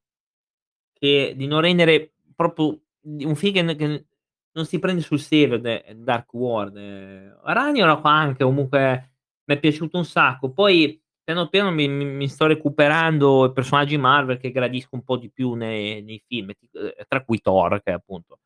che 1.02 1.34
di 1.36 1.46
non 1.48 1.60
rendere 1.60 2.12
proprio 2.36 2.78
un 3.02 3.34
film 3.34 3.74
che 3.74 3.76
che 3.76 4.06
non 4.54 4.66
si 4.66 4.78
prende 4.78 5.00
sul 5.02 5.18
serio 5.20 5.60
The 5.60 5.94
Dark 5.96 6.32
World. 6.34 6.76
Ehm, 6.76 7.40
Ragnarok 7.44 8.04
anche 8.04 8.44
comunque 8.44 9.10
m'è 9.44 9.58
piaciuto 9.58 9.96
un 9.98 10.04
sacco. 10.04 10.52
Poi 10.52 11.00
piano 11.24 11.48
piano 11.48 11.70
mi 11.72 11.88
mi 11.88 12.04
mi 12.04 12.28
sto 12.28 12.46
recuperando 12.46 13.46
i 13.46 13.52
personaggi 13.52 13.96
Marvel 13.96 14.38
che 14.38 14.50
gradisco 14.52 14.90
un 14.96 15.04
po' 15.04 15.16
di 15.16 15.30
più 15.30 15.54
nei 15.54 16.02
nei 16.02 16.22
film, 16.26 16.50
uhm, 16.72 16.90
tra 17.08 17.24
cui 17.24 17.40
Thor 17.40 17.80
che 17.82 17.92
appunto 17.92 18.38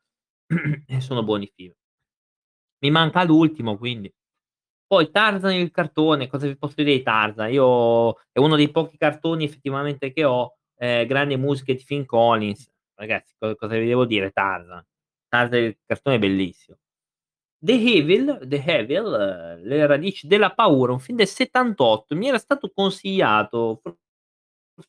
sono 0.99 1.23
buoni 1.23 1.51
film. 1.55 1.73
Mi 2.83 2.91
manca 2.91 3.23
l'ultimo 3.23 3.75
quindi. 3.77 4.11
Poi 4.87 5.11
Tarzan 5.11 5.53
il 5.55 5.71
cartone, 5.71 6.27
cosa 6.27 6.47
vi 6.47 6.57
posso 6.57 6.75
dire 6.77 6.93
di 6.93 7.03
Tarzan? 7.03 7.51
Io 7.51 8.13
è 8.31 8.39
uno 8.39 8.55
dei 8.55 8.71
pochi 8.71 8.97
cartoni 8.97 9.43
effettivamente 9.45 10.13
che 10.13 10.23
ho, 10.25 10.57
ehm, 10.77 11.05
grandi 11.07 11.37
musiche 11.37 11.75
di 11.75 11.83
Phil 11.85 12.05
Collins. 12.05 12.69
Ragazzi 12.95 13.35
co 13.39 13.55
cosa 13.55 13.77
vi 13.77 13.87
devo 13.87 14.05
dire? 14.05 14.31
Tarzan. 14.31 14.83
Il 15.33 15.77
cartone 15.85 16.19
bellissimo. 16.19 16.77
The 17.59 17.73
Evil 17.73 18.39
The 18.47 18.63
Evil, 18.65 19.61
Le 19.63 19.85
radici 19.87 20.27
della 20.27 20.53
paura, 20.53 20.93
un 20.93 20.99
film 20.99 21.17
del 21.17 21.27
'78, 21.27 22.15
mi 22.15 22.27
era 22.29 22.37
stato 22.37 22.71
consigliato 22.73 23.81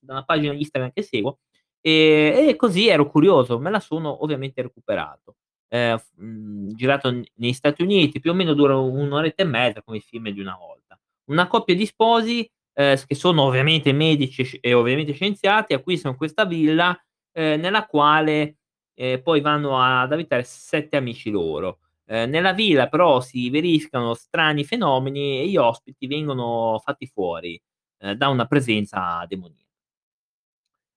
da 0.00 0.14
una 0.14 0.24
pagina 0.24 0.52
Instagram 0.54 0.92
che 0.94 1.02
seguo, 1.02 1.40
ehm, 1.80 2.48
e 2.50 2.56
così 2.56 2.88
ero 2.88 3.08
curioso, 3.10 3.58
me 3.58 3.70
la 3.70 3.80
sono 3.80 4.22
ovviamente 4.24 4.62
recuperato. 4.62 5.36
F 5.68 6.10
mhmm, 6.16 6.70
girato 6.74 7.10
negli 7.10 7.52
Stati 7.54 7.82
Uniti, 7.82 8.20
più 8.20 8.30
o 8.32 8.34
meno 8.34 8.54
dura 8.54 8.76
1 8.78 9.12
oretta 9.12 9.42
e 9.42 9.46
mezza 9.46 9.82
come 9.82 9.98
i 9.98 10.00
film 10.00 10.30
di 10.30 10.40
una 10.40 10.56
volta. 10.56 10.98
Una 11.30 11.46
coppia 11.48 11.74
di 11.76 11.86
sposi, 11.86 12.48
s 12.74 13.04
che 13.06 13.14
sono 13.16 13.42
ovviamente 13.42 13.92
medici 13.92 14.58
e 14.60 14.72
ovviamente 14.74 15.12
scienziati, 15.14 15.74
acquistano 15.74 16.16
questa 16.16 16.44
villa, 16.46 16.96
ehm, 17.32 17.60
nella 17.60 17.86
quale, 17.86 18.58
ehm, 18.98 19.22
poi 19.22 19.40
vanno 19.40 19.80
ad 19.80 20.12
abitare 20.12 20.42
7 20.44 20.96
amici 20.96 21.30
loro. 21.30 21.78
Ehm, 22.06 22.30
nella 22.30 22.52
villa 22.52 22.88
però 22.88 23.20
si 23.20 23.50
verificano 23.50 24.14
strani 24.14 24.64
fenomeni 24.64 25.40
e 25.40 25.48
gli 25.48 25.56
ospiti 25.56 26.06
vengono 26.08 26.80
fatti 26.84 27.06
fuori, 27.06 27.60
ehm, 28.00 28.12
da 28.14 28.28
una 28.28 28.46
presenza 28.46 29.24
demonia 29.28 29.62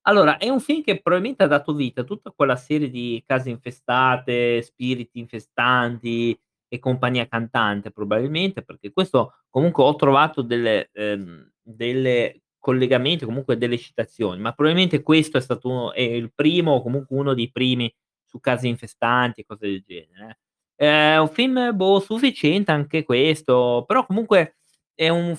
allora, 0.06 0.38
è 0.38 0.50
un 0.50 0.60
film 0.60 0.82
che 0.82 1.00
probabilmente 1.00 1.44
ha 1.44 1.48
dato 1.48 1.74
vita 1.76 2.02
a 2.02 2.04
tutta 2.04 2.32
quella 2.32 2.56
serie 2.56 2.90
di 2.90 3.22
case 3.26 3.52
infestate, 3.52 4.62
spiriti 4.64 5.20
infestanti 5.20 6.38
e 6.68 6.80
compagnia 6.80 7.28
cantante 7.28 7.92
probabilmente, 7.92 8.64
perché 8.64 8.92
questo 8.92 9.34
comunque 9.50 9.84
ho 9.84 9.96
trovato 9.96 10.42
delle 10.42 10.90
ehm, 10.94 11.52
delle 11.62 12.42
collegamenti, 12.62 13.26
comunque 13.26 13.58
delle 13.58 13.78
citazioni, 13.78 14.40
ma 14.42 14.54
probabilmente 14.54 15.04
questo 15.04 15.38
è 15.38 15.42
stato 15.42 15.70
uno 15.70 15.94
è 15.94 16.02
il 16.02 16.32
primo 16.34 16.74
o 16.76 16.84
comunque 16.84 17.18
uno 17.18 17.34
dei 17.36 17.52
primi 17.52 17.94
su 18.26 18.40
case 18.40 18.70
infestanti 18.70 19.42
e 19.42 19.46
cose 19.46 19.68
del 19.68 19.84
genere, 19.86 20.30
eh. 20.32 20.38
È 20.82 21.18
un 21.20 21.30
film, 21.30 21.76
boh, 21.76 22.00
sufficiente 22.00 22.72
anche 22.72 23.04
questo, 23.06 23.84
però 23.88 24.06
comunque 24.06 24.58
è 24.96 25.10
un 25.10 25.38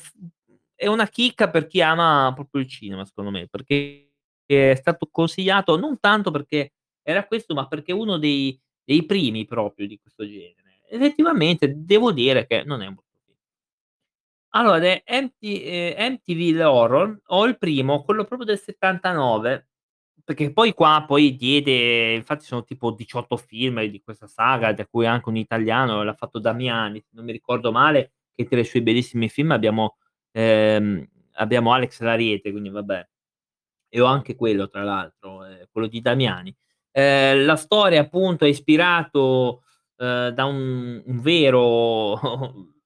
è 0.77 0.87
una 0.89 1.09
chicca 1.09 1.51
per 1.51 1.67
chi 1.69 1.81
ama 1.83 2.33
proprio 2.35 2.61
il 2.63 2.69
cinema 2.69 3.05
secondo 3.07 3.31
me, 3.31 3.49
perché 3.49 4.13
è 4.47 4.75
stato 4.77 5.09
consigliato 5.11 5.79
non 5.79 5.99
tanto 6.01 6.31
perché 6.33 6.73
era 7.03 7.27
questo, 7.27 7.55
ma 7.55 7.67
perché 7.69 7.93
è 7.93 7.95
uno 7.97 8.19
dei 8.19 8.59
dei 8.85 9.05
primi 9.07 9.47
proprio 9.47 9.87
di 9.89 9.99
questo 10.01 10.27
genere. 10.27 10.81
Effettivamente 10.91 11.73
devo 11.77 12.13
dire 12.13 12.47
che 12.47 12.65
non 12.65 12.83
è 12.83 12.87
un. 12.89 12.97
Allora 14.55 14.79
The 14.81 15.03
Empty 15.07 15.63
ehm, 15.63 15.95
Amityville 15.99 16.63
Horror 16.65 17.21
ho 17.27 17.45
il 17.47 17.57
primo, 17.57 18.03
quello 18.05 18.25
proprio 18.25 18.45
del 18.45 18.59
'79, 18.59 19.69
perché 20.25 20.53
poi 20.53 20.75
qua 20.75 21.05
poi 21.07 21.35
diede 21.37 22.13
infatti 22.15 22.45
sono 22.45 22.63
tipo 22.63 22.91
18 22.91 23.39
film 23.39 23.83
di 23.87 24.03
questa 24.03 24.27
saga, 24.27 24.73
da 24.75 24.87
cui 24.87 25.07
anche 25.07 25.31
un 25.31 25.37
italiano, 25.37 26.03
l'ha 26.03 26.13
fatto 26.13 26.39
Damiani, 26.39 27.01
se 27.01 27.09
non 27.13 27.25
mi 27.25 27.33
ricordo 27.33 27.73
male, 27.73 28.13
che 28.35 28.45
tra 28.45 28.61
i 28.61 28.65
suoi 28.65 28.83
bellissimi 28.83 29.31
film 29.31 29.53
abbiamo 29.53 29.97
ehm, 30.33 31.03
abbiamo 31.37 31.73
Alex 31.73 32.01
l'Ariete, 32.01 32.51
quindi 32.51 32.69
vabbè. 32.69 33.09
E 33.89 34.01
ho 34.01 34.07
anche 34.07 34.35
quello 34.37 34.69
tra 34.69 34.83
l'altro, 34.85 35.45
ehm, 35.47 35.67
quello 35.73 35.87
di 35.89 36.01
Damiani. 36.03 36.55
Ehm, 36.93 37.45
la 37.47 37.57
storia 37.57 38.01
appunto 38.03 38.45
è 38.45 38.49
ispirato, 38.49 39.65
ehm, 39.97 40.31
da 40.31 40.45
un 40.47 41.03
un 41.07 41.21
vero 41.21 42.19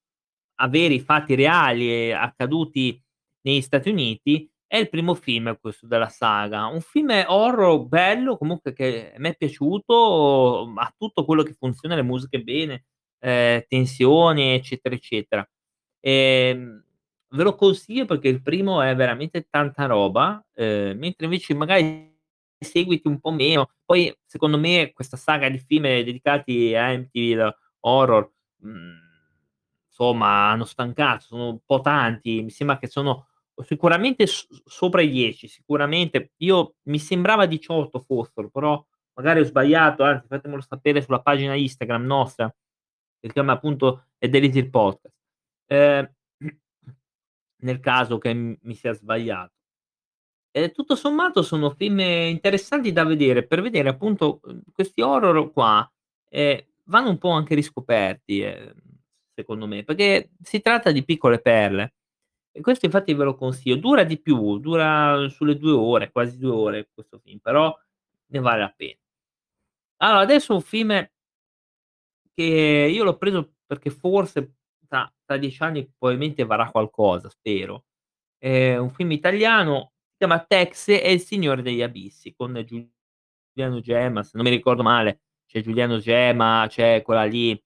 a 0.56 0.68
veri 0.68 1.00
fatti 1.00 1.34
reali 1.34 1.90
e 1.90 2.12
accaduti 2.12 3.00
negli 3.42 3.60
Stati 3.62 3.90
Uniti, 3.90 4.50
è 4.66 4.76
il 4.78 4.88
primo 4.88 5.14
film 5.14 5.56
questo 5.60 5.86
della 5.86 6.08
saga. 6.08 6.66
Un 6.66 6.80
film 6.80 7.10
horror 7.26 7.86
bello, 7.86 8.36
comunque 8.36 8.72
che 8.72 9.14
m'è 9.18 9.36
piaciuto, 9.36 10.72
ha 10.76 10.94
tutto 10.98 11.24
quello 11.24 11.42
che 11.44 11.54
funziona, 11.54 11.94
le 11.94 12.02
musiche 12.02 12.42
bene, 12.42 12.84
ehm, 13.20 13.62
tensione, 13.68 14.54
eccetera, 14.54 14.94
eccetera. 14.94 15.48
Ehm, 16.00 16.84
ve 17.30 17.42
lo 17.44 17.54
consiglio 17.54 18.04
perché 18.06 18.28
il 18.28 18.42
primo 18.42 18.82
è 18.82 18.94
veramente 18.96 19.46
tanta 19.50 19.86
roba, 19.86 20.44
ehm, 20.54 20.98
mentre 20.98 21.26
invece 21.26 21.54
magari 21.54 21.84
i 22.58 22.64
seguiti 22.64 23.06
un 23.08 23.20
po' 23.20 23.30
meno. 23.32 23.70
Poi 23.84 24.14
secondo 24.24 24.58
me 24.58 24.92
questa 24.94 25.16
saga 25.16 25.48
di 25.48 25.58
film 25.58 25.82
dedicati 25.84 26.74
a 26.74 26.86
Amityville 26.88 27.56
Horror, 27.80 28.32
mhmm, 28.62 29.05
insomma 29.98 30.50
hanno 30.50 30.64
stancato, 30.64 31.24
sono 31.24 31.48
un 31.48 31.58
po' 31.64 31.80
tanti, 31.80 32.42
mi 32.42 32.50
sembra 32.50 32.78
che 32.78 32.86
sono 32.86 33.28
sicuramente 33.64 34.26
sopra 34.26 35.00
i 35.00 35.08
10, 35.10 35.48
sicuramente. 35.48 36.32
Io 36.38 36.74
mi 36.84 36.98
sembrava 36.98 37.46
18 37.46 38.00
fossero, 38.00 38.50
però 38.50 38.84
magari 39.14 39.40
ho 39.40 39.44
sbagliato, 39.44 40.02
anzi 40.04 40.26
fatemelo 40.28 40.60
sapere 40.60 41.00
sulla 41.00 41.22
pagina 41.22 41.54
Instagram 41.54 42.04
nostra, 42.04 42.48
che 42.48 43.28
si 43.28 43.32
chiama 43.32 43.52
appunto 43.52 44.08
Day 44.18 44.40
Little 44.40 44.68
Podcast. 44.68 45.14
Ehm, 45.66 46.12
nel 47.62 47.80
caso 47.80 48.18
che 48.18 48.34
mi 48.34 48.74
sia 48.74 48.92
sbagliato. 48.92 49.52
E 50.50 50.70
tutto 50.72 50.96
sommato 50.96 51.42
sono 51.42 51.70
film 51.70 52.00
interessanti 52.00 52.90
da 52.92 53.04
vedere, 53.04 53.46
per 53.46 53.60
vedere 53.60 53.88
appunto, 53.90 54.40
questi 54.72 55.02
horror 55.02 55.52
qua, 55.52 55.90
ehm, 56.30 56.64
vanno 56.84 57.10
un 57.10 57.18
po' 57.18 57.30
anche 57.30 57.54
riscoperti, 57.54 58.40
ehm, 58.40 58.72
secondo 59.36 59.66
me, 59.66 59.84
perché 59.84 60.30
si 60.42 60.60
tratta 60.60 60.90
di 60.92 61.04
piccole 61.04 61.40
perle. 61.40 61.94
E 62.50 62.60
questo 62.62 62.86
infatti 62.86 63.12
ve 63.14 63.24
lo 63.24 63.36
consiglio. 63.36 63.76
Dura 63.76 64.02
di 64.04 64.18
più, 64.18 64.58
dura 64.58 65.28
sulle 65.28 65.56
2 65.58 65.72
ore, 65.72 66.10
quasi 66.10 66.38
2 66.38 66.50
ore 66.50 66.88
questo 66.92 67.18
film, 67.18 67.38
però 67.38 67.76
ne 68.28 68.40
vale 68.40 68.60
la 68.60 68.74
pe 68.76 68.98
allora 69.98 70.20
adesso 70.20 70.54
un 70.54 70.60
film 70.60 71.08
che 72.34 72.42
io 72.92 73.04
l'ho 73.04 73.16
preso 73.16 73.54
perché 73.66 73.90
forse 73.90 74.56
tra 74.86 75.10
tra 75.26 75.36
10 75.36 75.62
anni 75.62 75.90
probabilmente 75.98 76.44
varrà 76.44 76.70
qualcosa, 76.70 77.28
spero. 77.28 77.86
È 78.38 78.76
un 78.76 78.90
film 78.90 79.10
italiano, 79.12 79.92
si 80.10 80.18
chiama 80.18 80.44
Tex 80.44 80.88
e 80.88 81.12
il 81.12 81.20
Signore 81.20 81.62
degli 81.62 81.82
Abissi 81.82 82.34
con 82.34 82.64
Giuliano 82.64 83.80
Gemma, 83.80 84.22
se 84.22 84.32
non 84.34 84.44
mi 84.44 84.50
ricordo 84.50 84.82
male, 84.82 85.22
c'è 85.46 85.60
Giuliano 85.62 85.98
Gemma, 85.98 86.66
c'è 86.68 87.02
quella 87.02 87.24
lì, 87.24 87.60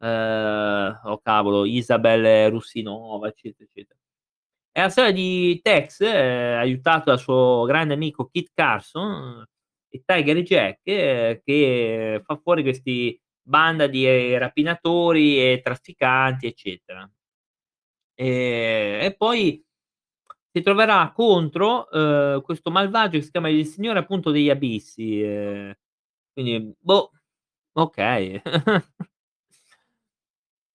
ehm, 0.00 1.00
oh 1.04 1.18
cavolo, 1.20 1.64
Isabel 1.64 2.50
Russinova, 2.50 3.28
eccetera, 3.28 3.64
eccetera. 3.70 3.98
È 4.72 4.80
la 4.82 4.88
storia 4.90 5.12
di 5.12 5.60
Tex, 5.62 6.00
ehm, 6.02 6.58
aiutato 6.60 7.10
dal 7.10 7.18
suo 7.20 7.64
grande 7.66 7.94
amico 7.94 8.26
Kit 8.28 8.50
Carson 8.54 9.44
e 9.90 10.02
Tiger 10.04 10.42
Jack, 10.42 10.80
eh, 10.84 11.42
che 11.44 12.22
fa 12.24 12.36
fuori 12.36 12.62
questi 12.62 13.20
banda 13.42 13.86
di 13.88 14.36
rapinatori 14.38 15.38
e 15.40 15.60
trafficanti, 15.62 16.46
eccetera. 16.46 17.08
Ehm, 18.18 19.02
e 19.04 19.14
poi 19.16 19.62
si 20.52 20.62
troverà 20.62 21.12
contro, 21.14 21.88
uhm, 21.90 22.40
questo 22.42 22.70
malvagio 22.70 23.18
che 23.18 23.22
si 23.24 23.30
chiama 23.30 23.48
il 23.50 23.66
Signore 23.66 23.98
appunto 24.00 24.30
degli 24.30 24.48
Abissi, 24.50 25.20
ehm, 25.22 25.74
quindi 26.32 26.74
boh, 26.80 27.10
okay. 27.74 28.42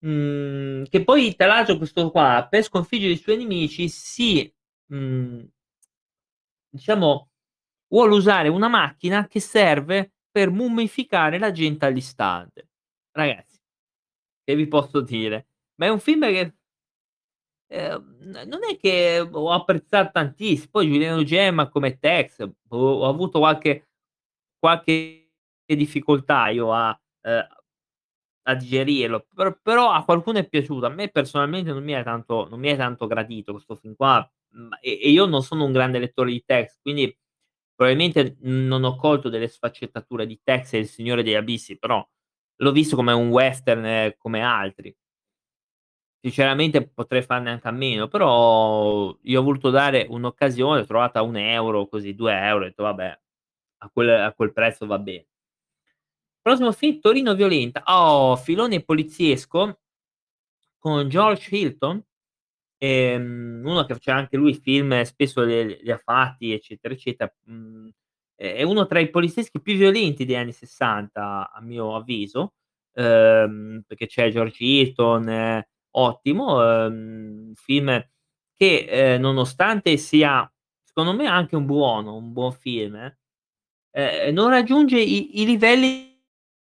Mhmm, 0.04 0.86
che 0.90 1.04
poi 1.04 1.36
tra 1.36 1.46
l'altro 1.46 1.78
questo 1.78 2.10
qua 2.10 2.48
per 2.50 2.64
sconfiggere 2.64 3.14
i 3.14 3.18
suoi 3.18 3.38
nemici 3.38 3.88
si 3.88 4.52
mhmm 4.88 5.52
diciamo 6.74 7.30
vuole 7.90 8.14
usare 8.16 8.48
una 8.48 8.70
macchina 8.70 9.28
che 9.28 9.42
serve 9.42 10.14
per 10.32 10.50
mummificare 10.52 11.38
la 11.38 11.52
gente 11.52 11.86
all'istante. 11.86 12.70
Ragazzi, 13.12 13.60
che 14.44 14.56
vi 14.56 14.68
posso 14.68 15.02
dire? 15.02 15.48
Ma 15.76 15.88
è 15.88 15.90
un 15.90 16.00
film 16.00 16.22
che 16.26 16.56
n 17.74 18.44
non 18.48 18.60
è 18.70 18.78
che 18.78 19.20
ho 19.20 19.52
apprezzato 19.52 20.12
tantiss 20.12 20.68
poi 20.68 20.88
Giuliano 20.88 21.24
Gemma 21.24 21.70
come 21.70 21.98
Tex, 22.00 22.46
boh, 22.64 22.78
ho 22.78 23.08
avuto 23.08 23.40
qualche 23.40 23.88
qualche 24.60 25.32
difficoltà 25.66 26.50
io 26.50 26.74
a 26.74 26.98
ehm, 27.22 27.48
a 28.44 28.56
digerirlo, 28.56 29.28
per 29.36 29.60
però 29.62 29.92
a 29.92 30.04
qualcuno 30.06 30.40
è 30.40 30.48
piaciuto. 30.48 30.86
A 30.88 30.90
me 30.90 31.10
personalmente 31.10 31.72
non 31.74 31.84
mi 31.84 31.94
è 31.94 32.04
tanto 32.04 32.48
non 32.50 32.60
mi 32.60 32.70
è 32.70 32.78
tanto 32.78 33.08
gradito 33.08 33.54
questo 33.54 33.76
film 33.76 33.96
qua, 33.96 34.28
mhmm, 34.54 34.70
e 34.82 35.00
e 35.04 35.10
io 35.12 35.26
non 35.26 35.44
sono 35.44 35.66
un 35.66 35.72
grande 35.72 36.00
lettore 36.00 36.32
di 36.32 36.44
Tex, 36.46 36.80
quindi 36.82 37.16
probabilmente 37.76 38.38
non 38.42 38.84
ho 38.84 38.96
colto 38.96 39.30
delle 39.30 39.48
sfaccettature 39.48 40.26
di 40.28 40.40
Tex 40.44 40.74
e 40.74 40.80
il 40.80 40.88
Signore 40.88 41.24
degli 41.24 41.36
Abissi, 41.36 41.78
però 41.78 42.06
l'ho 42.58 42.72
visto 42.72 42.96
come 42.96 43.14
un 43.14 43.30
western 43.30 44.14
come 44.18 44.42
altri. 44.42 44.94
Sinceramente 46.24 46.88
potrei 46.88 47.24
farne 47.24 47.50
anche 47.50 47.68
a 47.68 47.72
meno, 47.72 48.08
però 48.08 49.18
gli 49.24 49.34
ho 49.34 49.42
voluto 49.42 49.72
dare 49.72 50.06
un'occasione, 50.08 50.78
l'ho 50.78 50.86
trovata 50.86 51.18
a 51.18 51.24
1 51.24 51.82
€ 51.82 51.88
così, 51.90 52.14
2 52.14 52.32
€, 52.34 52.58
ho 52.58 52.60
detto: 52.70 52.84
"Vabbè, 52.84 53.20
a 53.80 53.90
quel 53.90 54.10
a 54.10 54.32
quel 54.34 54.54
prezzo 54.54 54.86
va 54.86 55.00
bene". 55.00 55.26
Prossimo 56.46 56.72
film 56.72 57.00
Torino 57.00 57.36
violenta. 57.36 57.84
Oh, 57.86 58.36
filone 58.36 58.82
poliziesco 58.84 59.78
con 60.84 61.08
George 61.10 61.56
Hilton, 61.56 62.04
ehm, 62.80 63.62
uno 63.66 63.86
che 63.86 63.94
faceva 63.94 64.18
anche 64.18 64.38
lui 64.38 64.56
film, 64.56 65.02
spesso 65.04 65.44
li 65.44 65.92
ha 65.92 65.98
fatti, 65.98 66.54
eccetera, 66.54 66.94
eccetera. 66.96 67.32
Mhmm, 67.46 67.90
è 68.36 68.64
uno 68.64 68.88
tra 68.88 69.00
i 69.00 69.12
polizieschi 69.12 69.62
più 69.62 69.76
violenti 69.76 70.26
degli 70.26 70.36
anni 70.36 70.54
'60 70.54 71.52
a 71.52 71.62
mio 71.62 71.96
avviso, 71.96 72.54
ehm, 72.94 73.84
perché 73.88 74.08
c'è 74.08 74.32
George 74.32 74.64
Hilton, 74.64 75.64
ottimo, 75.92 76.64
ehm, 76.86 77.54
film 77.54 78.04
che, 78.56 78.86
ehm, 78.90 79.22
nonostante 79.22 79.98
sia 79.98 80.52
secondo 80.84 81.14
me 81.14 81.28
anche 81.28 81.56
un 81.56 81.66
buono 81.68 82.16
un 82.18 82.34
buon 82.34 82.52
film, 82.54 82.96
ehm, 83.92 84.34
non 84.34 84.50
raggiunge 84.50 85.00
i 85.02 85.42
i 85.42 85.46
livelli 85.46 86.11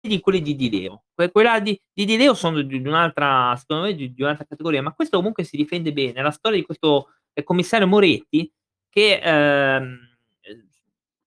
di 0.07 0.19
quelli 0.19 0.41
di 0.41 0.55
Di 0.55 0.69
Leo. 0.69 1.03
Que 1.13 1.31
quella 1.31 1.59
di 1.59 1.79
di 1.93 2.05
Di 2.05 2.17
Leo 2.17 2.33
sono 2.33 2.61
di 2.61 2.81
di 2.81 2.87
un'altra 2.87 3.55
secondo 3.57 3.83
me 3.83 3.95
di 3.95 4.13
di 4.13 4.21
un'altra 4.23 4.45
categoria, 4.45 4.81
ma 4.81 4.93
questo 4.93 5.17
comunque 5.17 5.43
si 5.43 5.57
difende 5.57 5.93
bene. 5.93 6.21
La 6.21 6.31
storia 6.31 6.59
di 6.59 6.65
questo, 6.65 7.09
ehm, 7.33 7.43
commissario 7.45 7.87
Moretti 7.87 8.51
che, 8.89 9.19
ehm, 9.23 9.97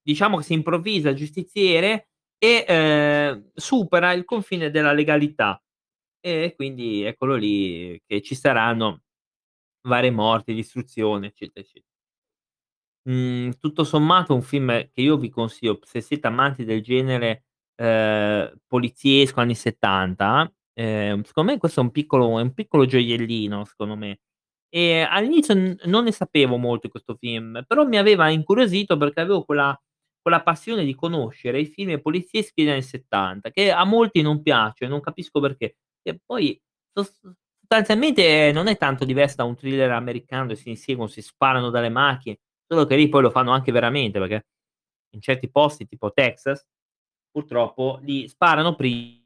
diciamo 0.03 0.39
che 0.39 0.43
si 0.45 0.53
improvvisa 0.55 1.13
giustiziere 1.15 2.09
e, 2.39 2.65
ehm, 2.67 3.51
supera 3.55 4.13
il 4.13 4.25
confine 4.25 4.71
della 4.71 4.93
legalità. 4.93 5.63
E 6.21 6.55
quindi 6.57 7.03
eccolo 7.05 7.35
lì 7.37 8.01
che 8.07 8.21
ci 8.23 8.35
saranno 8.35 9.03
varie 9.89 10.11
morti, 10.11 10.55
distruzione, 10.55 11.29
eccetera, 11.29 11.61
ecce 11.67 11.83
Mhmm, 13.07 13.53
tutto 13.61 13.85
sommato 13.85 14.35
un 14.35 14.43
film 14.43 14.69
che 14.93 15.01
io 15.01 15.17
vi 15.17 15.31
consiglio, 15.31 15.79
se 15.85 16.01
siete 16.03 16.27
amanti 16.27 16.65
del 16.65 16.83
genere, 16.83 17.45
ehm, 17.81 18.53
poliziesco 18.67 19.41
anni 19.41 19.55
'70, 19.55 20.53
ehm, 20.75 21.23
secondo 21.23 21.53
me 21.53 21.59
questo 21.59 21.81
è 21.81 21.83
un 21.83 21.91
piccolo 21.91 22.39
è 22.39 22.43
un 22.43 22.53
piccolo 22.55 22.87
gioiellino, 22.87 23.65
secondo 23.65 23.97
me. 23.97 24.21
E 24.69 25.01
all'inizio 25.09 25.55
n 25.55 25.77
non 25.87 26.05
ne 26.05 26.13
sapevo 26.13 26.57
molto 26.57 26.83
di 26.87 26.91
questo 26.93 27.17
film, 27.17 27.65
però 27.67 27.85
mi 27.87 27.97
aveva 27.99 28.29
incuriosito 28.31 28.97
perché 28.97 29.21
avevo 29.21 29.45
quella 29.45 29.79
quella 30.23 30.43
passione 30.43 30.85
di 30.85 30.95
conoscere 30.95 31.61
i 31.61 31.65
film 31.67 31.99
polizieschi 32.01 32.63
degli 32.63 32.71
anni 32.73 32.83
'70, 32.83 33.51
che 33.51 33.71
a 33.73 33.85
molti 33.85 34.23
non 34.23 34.43
piace, 34.43 34.87
non 34.87 35.01
capisco 35.01 35.41
perché. 35.41 35.77
E 36.03 36.21
poi 36.25 36.61
sos 36.93 37.19
sostanzialmente 37.61 38.51
non 38.53 38.67
è 38.67 38.77
tanto 38.77 39.05
diverso 39.05 39.37
da 39.37 39.45
un 39.45 39.55
thriller 39.57 39.91
americano 39.93 40.43
dove 40.49 40.57
si 40.57 40.69
inseguono, 40.71 41.09
si 41.09 41.23
sparano 41.23 41.71
dalle 41.71 41.89
macchine, 41.89 42.39
solo 42.67 42.85
che 42.87 42.97
lì 42.97 43.09
poi 43.09 43.23
lo 43.23 43.31
fanno 43.31 43.53
anche 43.53 43.73
veramente, 43.73 44.19
perché 44.19 44.47
in 45.15 45.21
certi 45.21 45.51
posti 45.51 45.87
tipo 45.87 46.13
Texas, 46.13 46.65
purtroppo 47.31 47.99
lì 48.03 48.29
sparano 48.29 48.75
prima 48.75 49.19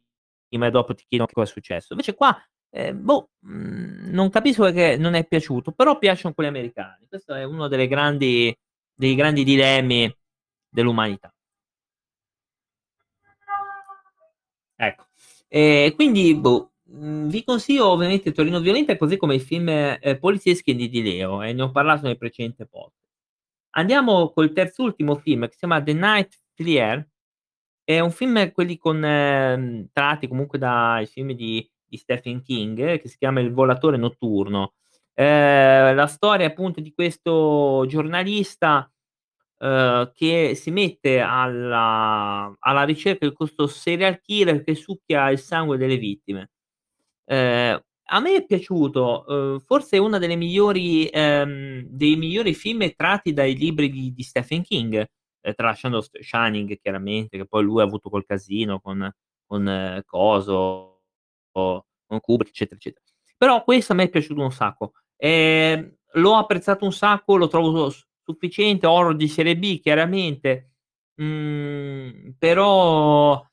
e 0.67 0.71
dopo 0.71 0.95
ti 0.95 1.05
chiedono 1.09 1.29
che 1.29 1.35
cosa 1.35 1.51
è 1.51 1.53
successo. 1.53 1.93
Invece 1.93 2.15
qua, 2.15 2.37
ehm, 2.71 3.03
boh, 3.03 3.31
mhmm, 3.41 4.11
non 4.13 4.31
capisco 4.31 4.65
perché 4.65 4.97
non 4.97 5.15
è 5.15 5.27
piaciuto, 5.27 5.73
però 5.73 5.99
piacciono 5.99 6.35
quelli 6.35 6.51
americani. 6.51 7.07
Questo 7.09 7.35
è 7.35 7.45
uno 7.45 7.69
grandi 7.69 8.57
dei 8.97 9.15
grandi 9.17 9.45
dilemmi 9.45 10.15
dell'umanità. 10.69 11.33
Ecco. 14.77 15.07
E 15.49 15.93
quindi 15.95 16.35
boh, 16.35 16.73
mhmm, 16.85 17.29
vi 17.29 17.45
consiglio 17.45 17.89
ovviamente 17.89 18.33
Torino 18.33 18.61
violenta, 18.61 18.97
così 18.97 19.17
come 19.17 19.37
i 19.37 19.41
film, 19.41 19.69
ehm, 19.69 20.19
polizieschi 20.19 20.75
di 20.75 20.89
Di 20.89 21.03
Leo 21.03 21.43
e 21.43 21.53
ne 21.53 21.63
ho 21.63 21.71
parlato 21.71 22.07
nel 22.07 22.19
precedente 22.19 22.67
pod 22.67 22.91
Andiamo 23.77 24.31
col 24.33 24.53
terz'ultimo 24.53 25.17
film 25.17 25.47
che 25.47 25.53
si 25.53 25.59
chiama 25.59 25.83
The 25.83 25.93
Night 25.95 26.39
Flyer. 26.55 27.09
È 27.89 28.01
un 28.01 28.11
film 28.13 28.51
quelli 28.53 28.79
con 28.79 28.97
mhmm, 28.99 29.89
tratti 29.93 30.27
comunque 30.27 30.59
dai 30.59 31.05
film 31.07 31.33
di 31.33 31.69
di 31.87 31.99
Stephen 31.99 32.43
King, 32.43 32.99
che 32.99 33.09
si 33.09 33.17
chiama 33.19 33.41
Il 33.41 33.53
volatore 33.53 33.97
notturno. 33.99 34.73
Ehm, 35.13 35.95
la 35.95 36.07
storia 36.07 36.47
appunto 36.47 36.81
di 36.81 36.93
questo 36.95 37.85
giornalista, 37.87 38.91
uhm, 39.59 40.13
che 40.15 40.55
si 40.57 40.71
mette 40.71 41.21
alla 41.21 42.53
alla 42.59 42.85
ricerca 42.85 43.27
di 43.29 43.35
questo 43.35 43.67
serial 43.69 44.21
killer 44.21 44.65
che 44.65 44.75
succhia 44.75 45.31
il 45.31 45.39
sangue 45.39 45.77
delle 45.79 45.99
vittime. 45.99 46.51
Ehm, 47.27 47.81
a 48.11 48.21
me 48.21 48.37
è 48.37 48.47
piaciuto, 48.47 49.25
uhm, 49.29 49.61
forse 49.61 49.97
è 49.97 50.01
migliori 50.37 51.07
ehm, 51.09 51.83
dei 51.89 52.17
migliori 52.17 52.55
film 52.55 52.83
tratti 52.97 53.33
dai 53.35 53.57
libri 53.57 53.91
di 53.91 54.13
di 54.15 54.23
Stephen 54.25 54.63
King, 54.63 55.05
ehm, 55.45 55.55
tralasciando 55.55 56.01
Shining 56.03 56.79
chiaramente, 56.81 57.37
che 57.39 57.47
poi 57.47 57.63
lui 57.65 57.81
ha 57.83 57.85
avuto 57.85 58.09
quel 58.11 58.25
casino 58.27 58.81
con 58.81 59.11
con 59.47 60.03
coso, 60.07 61.03
con 61.53 62.21
Kubrick, 62.21 62.51
eccetera, 62.51 62.77
eccetera. 62.77 63.05
Però 63.37 63.63
questo 63.65 63.93
a 63.93 63.97
me 63.97 64.05
è 64.05 64.09
piaciuto 64.11 64.41
un 64.43 64.51
sacco. 64.53 64.93
Ehm, 65.17 65.95
l'ho 66.15 66.35
apprezzato 66.37 66.85
un 66.85 66.93
sacco, 66.93 67.37
lo 67.37 67.49
trovo 67.49 67.93
sufficiente, 68.25 68.87
horror 68.87 69.17
di 69.17 69.29
serie 69.29 69.57
B 69.59 69.81
chiaramente, 69.81 70.73
mhmm, 71.17 72.35
però 72.39 73.45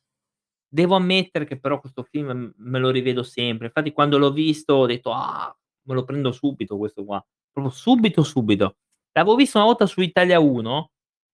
devo 0.69 0.95
ammettere 0.95 1.45
che 1.45 1.59
però 1.59 1.79
questo 1.81 2.03
film 2.03 2.53
me 2.57 2.79
lo 2.79 2.89
rivedo 2.91 3.23
sempre. 3.23 3.67
Infatti 3.67 3.91
quando 3.93 4.17
l'ho 4.19 4.31
visto 4.33 4.73
ho 4.75 4.85
detto: 4.87 5.11
"Ah, 5.13 5.55
me 5.87 5.93
lo 5.95 6.03
prendo 6.05 6.31
subito 6.31 6.77
questo 6.77 7.03
qua." 7.05 7.23
Proprio 7.51 7.73
subito, 7.73 8.23
subito. 8.23 8.77
L'avevo 9.13 9.35
visto 9.35 9.57
una 9.59 9.67
volta 9.67 9.85
su 9.87 10.01
Italia 10.01 10.39
1 10.39 10.91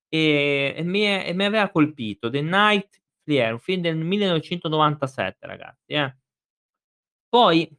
e 0.10 0.74
e 0.78 0.84
mi 0.84 1.04
e 1.06 1.34
mi 1.34 1.46
aveva 1.46 1.70
colpito. 1.70 2.30
The 2.30 2.42
Night 2.42 3.02
Flyer, 3.24 3.54
un 3.54 3.60
film 3.60 3.82
del 3.82 3.98
1997 3.98 5.46
ragazzi, 5.48 5.94
eh. 5.94 6.18
Poi 7.34 7.70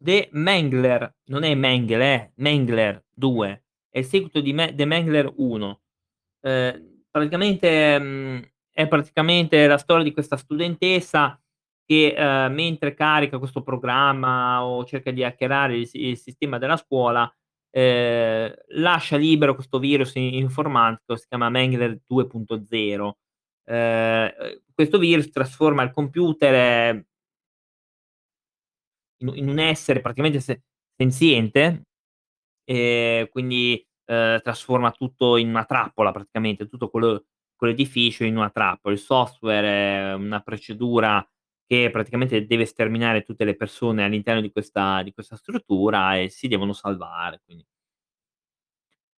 The 0.00 0.28
Mangler, 0.32 1.12
non 1.26 1.42
è 1.42 1.54
Mengele 1.56 2.14
eh, 2.14 2.32
Mangler 2.36 3.04
2, 3.12 3.64
è 3.90 3.98
il 3.98 4.04
seguito 4.04 4.40
di 4.40 4.54
The 4.74 4.84
Mangler 4.84 5.32
1. 5.36 5.80
Ehm, 6.42 7.02
praticamente, 7.10 7.98
mhmm, 7.98 8.42
è 8.72 8.86
praticamente 8.86 9.66
la 9.66 9.78
storia 9.78 10.04
di 10.04 10.12
questa 10.12 10.36
studentessa 10.36 11.40
che, 11.84 12.14
ehm, 12.16 12.52
mentre 12.52 12.94
carica 12.94 13.38
questo 13.38 13.62
programma 13.62 14.64
o 14.64 14.84
cerca 14.84 15.10
di 15.10 15.24
hackerare 15.24 15.76
il 15.78 15.88
il 15.94 16.16
sistema 16.16 16.58
della 16.58 16.76
scuola, 16.76 17.30
ehm, 17.70 18.54
lascia 18.80 19.16
libero 19.16 19.54
questo 19.54 19.78
virus 19.78 20.14
informatico, 20.16 21.16
si 21.16 21.26
chiama 21.28 21.50
Mengele 21.50 22.02
2.0. 22.06 23.18
Ehm, 23.66 24.30
questo 24.74 24.98
virus 24.98 25.30
trasforma 25.30 25.82
il 25.82 25.90
computer 25.92 27.04
in 29.20 29.28
u 29.28 29.34
in 29.34 29.48
un 29.48 29.58
essere 29.58 30.00
praticamente 30.00 30.40
se 30.40 30.62
senziente, 30.96 31.84
e 32.64 33.28
quindi, 33.30 33.82
trasforma 34.06 34.90
tutto 34.92 35.36
in 35.38 35.48
una 35.50 35.64
trappola 35.64 36.12
praticamente, 36.12 36.66
tutto 36.68 36.90
quello 36.90 37.24
quell'edificio 37.56 38.24
in 38.24 38.36
una 38.36 38.50
trappola. 38.50 38.94
Il 38.94 39.00
software 39.00 40.10
è 40.12 40.14
una 40.14 40.40
procedura 40.42 41.26
che 41.68 41.90
praticamente 41.92 42.46
deve 42.46 42.66
sterminare 42.66 43.22
tutte 43.24 43.44
le 43.44 43.56
persone 43.56 44.04
all'interno 44.04 44.40
di 44.42 44.50
questa 44.52 45.02
di 45.04 45.12
questa 45.12 45.36
struttura 45.36 46.18
e 46.18 46.30
si 46.30 46.48
devono 46.48 46.72
salvare, 46.74 47.42
quindi 47.44 47.64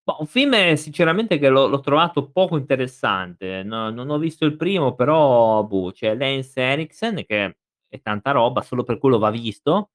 Boh, 0.06 0.16
un 0.20 0.26
film 0.26 0.72
sinceramente 0.74 1.38
che 1.38 1.48
l'ho 1.50 1.66
l'ho 1.68 1.80
trovato 1.80 2.30
poco 2.30 2.56
interessante. 2.56 3.62
No 3.62 3.90
non 3.90 4.08
ho 4.10 4.18
visto 4.18 4.44
il 4.46 4.56
primo, 4.56 4.94
però 4.94 5.62
boh, 5.64 5.92
c'è 5.92 6.14
Lance 6.16 6.58
Henriksen 6.60 7.24
che 7.26 7.56
è 7.88 8.00
tanta 8.00 8.30
roba, 8.30 8.62
solo 8.62 8.82
per 8.82 8.98
quello 8.98 9.18
va 9.18 9.30
visto. 9.30 9.90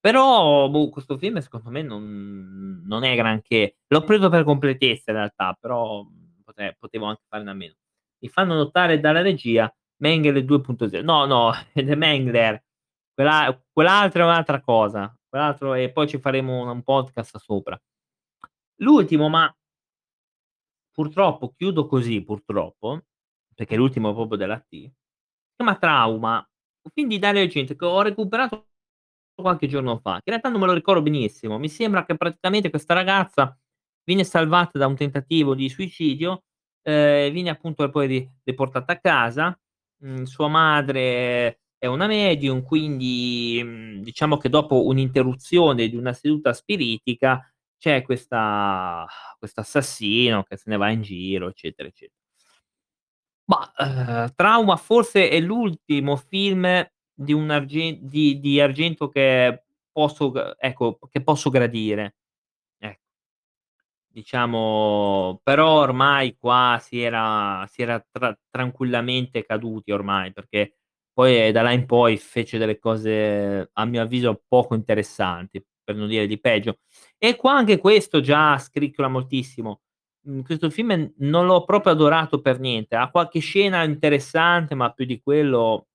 Però 0.00 0.68
boh, 0.70 0.88
questo 0.90 1.18
film 1.18 1.38
secondo 1.40 1.70
me 1.70 1.82
non 1.82 2.82
non 2.86 3.04
è 3.04 3.14
granché. 3.16 3.76
L'ho 3.88 4.04
preso 4.04 4.28
per 4.30 4.44
completezza 4.44 5.10
in 5.12 5.16
realtà, 5.18 5.56
però 5.60 6.04
pote 6.44 6.76
potevo 6.78 7.06
anche 7.06 7.22
farne 7.28 7.50
a 7.50 7.54
meno. 7.54 7.74
Mi 8.20 8.28
fanno 8.28 8.54
notare 8.54 9.00
dalla 9.00 9.22
regia 9.22 9.72
Mengele 10.00 10.42
2.0. 10.44 11.02
No, 11.02 11.24
no, 11.26 11.52
The 11.74 11.94
Mengler. 11.96 12.62
Quella 13.14 13.58
quell'altro 13.72 14.22
è 14.22 14.24
un'altra 14.24 14.60
cosa. 14.60 15.14
Quell'altro 15.28 15.74
e 15.74 15.92
poi 15.92 16.08
ci 16.08 16.18
faremo 16.18 16.62
un 16.62 16.68
un 16.68 16.82
podcast 16.82 17.36
sopra. 17.38 17.80
L'ultimo, 18.76 19.28
ma 19.28 19.54
purtroppo 20.92 21.52
chiudo 21.56 21.86
così, 21.86 22.22
purtroppo, 22.22 23.04
perché 23.54 23.76
l'ultimo 23.76 24.10
è 24.10 24.14
proprio 24.14 24.38
della 24.38 24.58
T, 24.58 24.90
chiama 25.56 25.76
Trauma, 25.76 26.36
un 26.36 26.90
film 26.92 27.08
di 27.08 27.18
Dario 27.18 27.42
Argento 27.42 27.74
che 27.74 27.84
ho 27.84 28.02
recuperato 28.02 28.66
qualche 29.34 29.68
giorno 29.68 29.98
fa, 29.98 30.14
in 30.14 30.20
realtà 30.24 30.48
non 30.50 30.60
me 30.60 30.66
lo 30.66 30.72
ricordo 30.74 31.02
benissimo. 31.02 31.58
Mi 31.58 31.68
sembra 31.68 32.04
che 32.04 32.16
praticamente 32.16 32.70
questa 32.70 32.94
ragazza 32.94 33.56
viene 34.04 34.24
salvata 34.24 34.78
da 34.78 34.86
un 34.86 34.96
tentativo 34.96 35.54
di 35.54 35.68
suicidio, 35.68 36.44
ehm, 36.82 37.32
viene 37.32 37.50
appunto 37.50 37.88
poi 37.90 38.06
ri 38.06 38.30
riportata 38.44 38.92
a 38.94 38.98
casa, 39.00 39.58
mhmm, 40.00 40.22
sua 40.24 40.48
madre 40.48 41.60
è 41.78 41.86
una 41.86 42.06
medium, 42.06 42.62
quindi, 42.62 43.60
mhmm, 43.64 44.02
diciamo 44.02 44.36
che 44.38 44.48
dopo 44.50 44.86
un'interruzione 44.86 45.88
di 45.88 45.96
una 45.96 46.12
seduta 46.12 46.52
spiritica 46.52 47.40
c'è 47.78 48.02
questo 49.38 49.60
assassino 49.62 50.42
che 50.44 50.56
se 50.58 50.64
ne 50.70 50.76
va 50.76 50.90
in 50.90 51.02
giro, 51.02 51.48
eccetera, 51.48 51.88
ecce 51.88 52.10
Mah, 53.48 53.72
ehm, 53.78 54.32
Trauma 54.36 54.76
forse 54.76 55.28
è 55.28 55.40
l'ultimo 55.40 56.16
film 56.16 56.66
di 57.12 57.32
argen 57.50 57.98
di 58.06 58.38
di 58.40 58.60
Argento 58.60 59.08
che 59.08 59.64
posso 59.92 60.32
ecco, 60.58 60.98
che 61.10 61.22
posso 61.22 61.50
gradire. 61.50 62.12
Diciamo 64.12 65.40
però 65.44 65.78
ormai 65.82 66.36
qua 66.36 66.78
si 66.82 67.00
era 67.00 67.64
si 67.70 67.80
era 67.82 68.04
tra 68.10 68.36
tranquillamente 68.50 69.44
caduti 69.46 69.92
ormai, 69.92 70.32
perché 70.32 70.74
poi 71.12 71.52
da 71.52 71.62
là 71.62 71.70
in 71.70 71.86
poi 71.86 72.16
fece 72.16 72.58
delle 72.58 72.76
cose, 72.80 73.70
a 73.72 73.84
mio 73.84 74.02
avviso, 74.02 74.42
poco 74.48 74.74
interessanti, 74.74 75.64
per 75.84 75.94
non 75.94 76.08
dire 76.08 76.26
di 76.26 76.40
peggio. 76.40 76.78
E 77.18 77.36
qua 77.36 77.52
anche 77.54 77.78
questo 77.78 78.20
già 78.20 78.58
scricchiola 78.58 79.08
moltissimo. 79.08 79.82
Mhmm, 80.26 80.42
questo 80.42 80.70
film 80.70 81.12
non 81.18 81.46
l'ho 81.46 81.62
proprio 81.64 81.92
adorato 81.92 82.40
per 82.40 82.58
niente. 82.58 82.96
Ha 82.96 83.10
qualche 83.10 83.38
scena 83.38 83.84
interessante, 83.84 84.74
ma 84.74 84.90
più 84.92 85.04
di 85.04 85.20
quello 85.22 85.86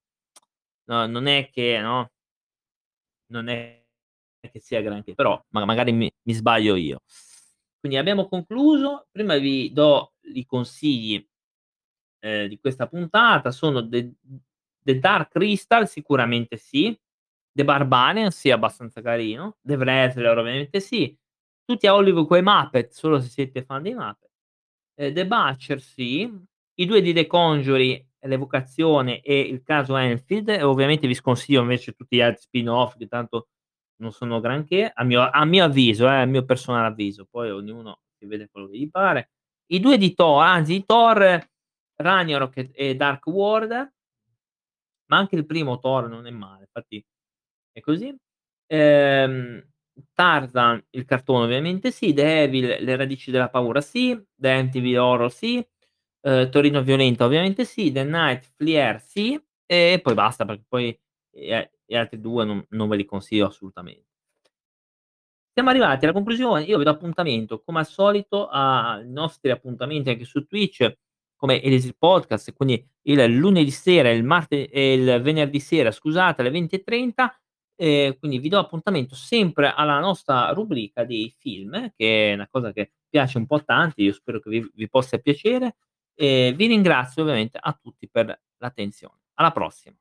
no, 0.86 1.06
non 1.08 1.28
è 1.28 1.50
che 1.52 1.80
no 1.82 2.10
non 3.32 3.48
è 3.50 3.84
che 4.52 4.60
sia 4.60 4.82
granché, 4.82 5.16
però 5.16 5.42
ma 5.50 5.66
magari 5.66 5.92
mi 5.92 6.12
mi 6.24 6.34
sbaglio 6.34 6.76
io. 6.76 7.02
Quindi 7.86 7.98
abbiamo 8.02 8.28
concluso. 8.28 9.06
Prima 9.12 9.38
vi 9.38 9.72
do 9.72 10.14
i 10.34 10.44
consigli, 10.44 11.24
ehm, 12.20 12.48
di 12.48 12.60
questa 12.60 12.88
puntata, 12.88 13.52
sono 13.52 13.88
The 13.88 14.14
The 14.86 15.00
Dark 15.00 15.32
Crystal 15.32 15.88
sicuramente 15.88 16.58
sì, 16.58 16.98
The 17.52 17.64
Barbarian 17.66 18.32
sì, 18.32 18.52
abbastanza 18.52 19.02
carino, 19.02 19.58
The 19.62 19.76
Wrestler 19.78 20.38
ovviamente 20.38 20.80
sì, 20.80 21.16
tutti 21.66 21.88
a 21.88 21.96
Hollywood 21.96 22.28
coi 22.28 22.42
Muppet, 22.44 22.92
solo 22.92 23.20
se 23.20 23.30
siete 23.30 23.64
fan 23.64 23.84
dei 23.84 23.94
Muppet, 23.96 24.30
ehm, 24.96 25.14
The 25.14 25.28
Butcher 25.28 25.82
sì, 25.82 26.32
i 26.76 26.86
2 26.88 27.02
di 27.02 27.14
The 27.14 27.28
Conjuring, 27.28 28.06
L'Evocazione 28.26 29.22
e 29.22 29.40
Il 29.42 29.64
caso 29.64 29.96
Enfield, 29.98 30.50
ovviamente 30.64 31.08
vi 31.08 31.16
sconsiglio 31.16 31.62
invece 31.62 31.94
tutti 31.94 32.18
gli 32.18 32.22
altri 32.22 32.42
spin-off 32.44 32.98
che 32.98 33.08
tanto 33.08 33.50
non 33.98 34.12
sono 34.12 34.40
granché, 34.40 34.92
a 34.94 35.04
mio 35.04 35.22
a 35.30 35.46
mio 35.46 35.66
avviso, 35.66 36.08
eh, 36.08 36.22
a 36.22 36.26
mio 36.26 36.46
personale 36.46 36.88
avviso, 36.88 37.26
poi 37.30 37.50
ognuno 37.52 38.00
si 38.18 38.26
vede 38.26 38.50
quello 38.52 38.68
che 38.68 38.78
gli 38.78 38.90
pare. 38.90 39.32
I 39.68 39.80
2 39.80 39.98
di 39.98 40.14
Thor, 40.14 40.44
anzi 40.44 40.74
di 40.74 40.86
Thor, 40.86 41.48
Ragnarok 41.98 42.70
e 42.74 42.96
Dark 42.96 43.26
World 43.28 43.92
ma 45.10 45.18
anche 45.18 45.36
il 45.36 45.46
primo 45.46 45.80
Thor 45.80 46.08
non 46.10 46.26
è 46.28 46.32
male, 46.32 46.62
infatti 46.64 47.04
è 47.72 47.80
così. 47.82 48.16
Ehm, 48.68 49.64
Tarzan, 50.14 50.84
il 50.92 51.06
cartone 51.06 51.46
ovviamente 51.46 51.92
sì, 51.92 52.14
The 52.14 52.44
Evil, 52.44 52.78
Le 52.84 52.96
radici 52.96 53.32
della 53.32 53.50
paura 53.50 53.82
sì, 53.82 54.20
The 54.36 54.52
Amityville 54.52 54.98
Horror 54.98 55.32
sì, 55.32 55.66
ehm, 56.22 56.50
Torino 56.50 56.82
violenta 56.84 57.26
ovviamente 57.26 57.66
sì, 57.66 57.92
The 57.92 58.04
Night 58.04 58.46
Flyer 58.56 59.02
sì, 59.02 59.40
e 59.66 60.00
poi 60.04 60.14
basta 60.16 60.46
perché 60.46 60.64
poi 60.68 60.98
a 61.52 61.70
gli 61.86 61.96
altri 61.96 62.20
2 62.20 62.46
non 62.46 62.66
non 62.70 62.88
ve 62.90 62.98
li 62.98 63.06
consiglio 63.06 63.48
assolutamen 63.48 64.02
Siamo 65.58 65.70
arrivati 65.70 66.04
alla 66.04 66.14
conclusione, 66.14 66.64
io 66.64 66.78
vi 66.78 66.84
do 66.84 66.90
appuntamento 66.90 67.62
come 67.64 67.80
al 67.80 67.86
solito 67.88 68.48
ai 68.50 69.08
nostri 69.10 69.52
appuntamenti 69.52 70.10
anche 70.10 70.26
su 70.26 70.46
Twitch, 70.46 70.98
come 71.38 71.62
Elisir 71.62 71.96
Podcast, 71.98 72.52
quindi 72.54 72.86
il 73.04 73.24
lunedì 73.36 73.72
sera, 73.72 74.10
il 74.12 74.26
marte 74.26 74.70
e 74.70 74.94
il 74.96 75.22
venerdì 75.22 75.62
sera 75.62 75.92
scusate, 75.92 76.42
alle 76.42 76.50
20:30, 76.50 77.34
ehm, 77.78 78.18
quindi 78.20 78.40
vi 78.40 78.50
do 78.50 78.60
appuntamento 78.60 79.16
sempre 79.16 79.72
alla 79.74 79.98
nostra 80.00 80.50
rubrica 80.52 81.06
dei 81.06 81.34
film, 81.38 81.94
che 81.96 82.32
è 82.32 82.34
una 82.34 82.50
cosa 82.50 82.74
che 82.74 82.92
piace 83.10 83.38
un 83.38 83.46
po' 83.46 83.56
a 83.56 83.62
tanti, 83.62 84.04
io 84.04 84.12
spero 84.12 84.42
che 84.42 84.50
vi 84.50 84.70
vi 84.74 84.90
possa 84.90 85.18
piacere, 85.20 85.78
e 86.16 86.54
vi 86.54 86.68
ringrazio 86.68 87.22
ovviamente 87.22 87.58
a 87.62 87.72
tutti 87.82 88.10
per 88.10 88.38
l'attenzione. 88.58 89.20
Alla 89.36 89.52
prossima. 89.52 89.96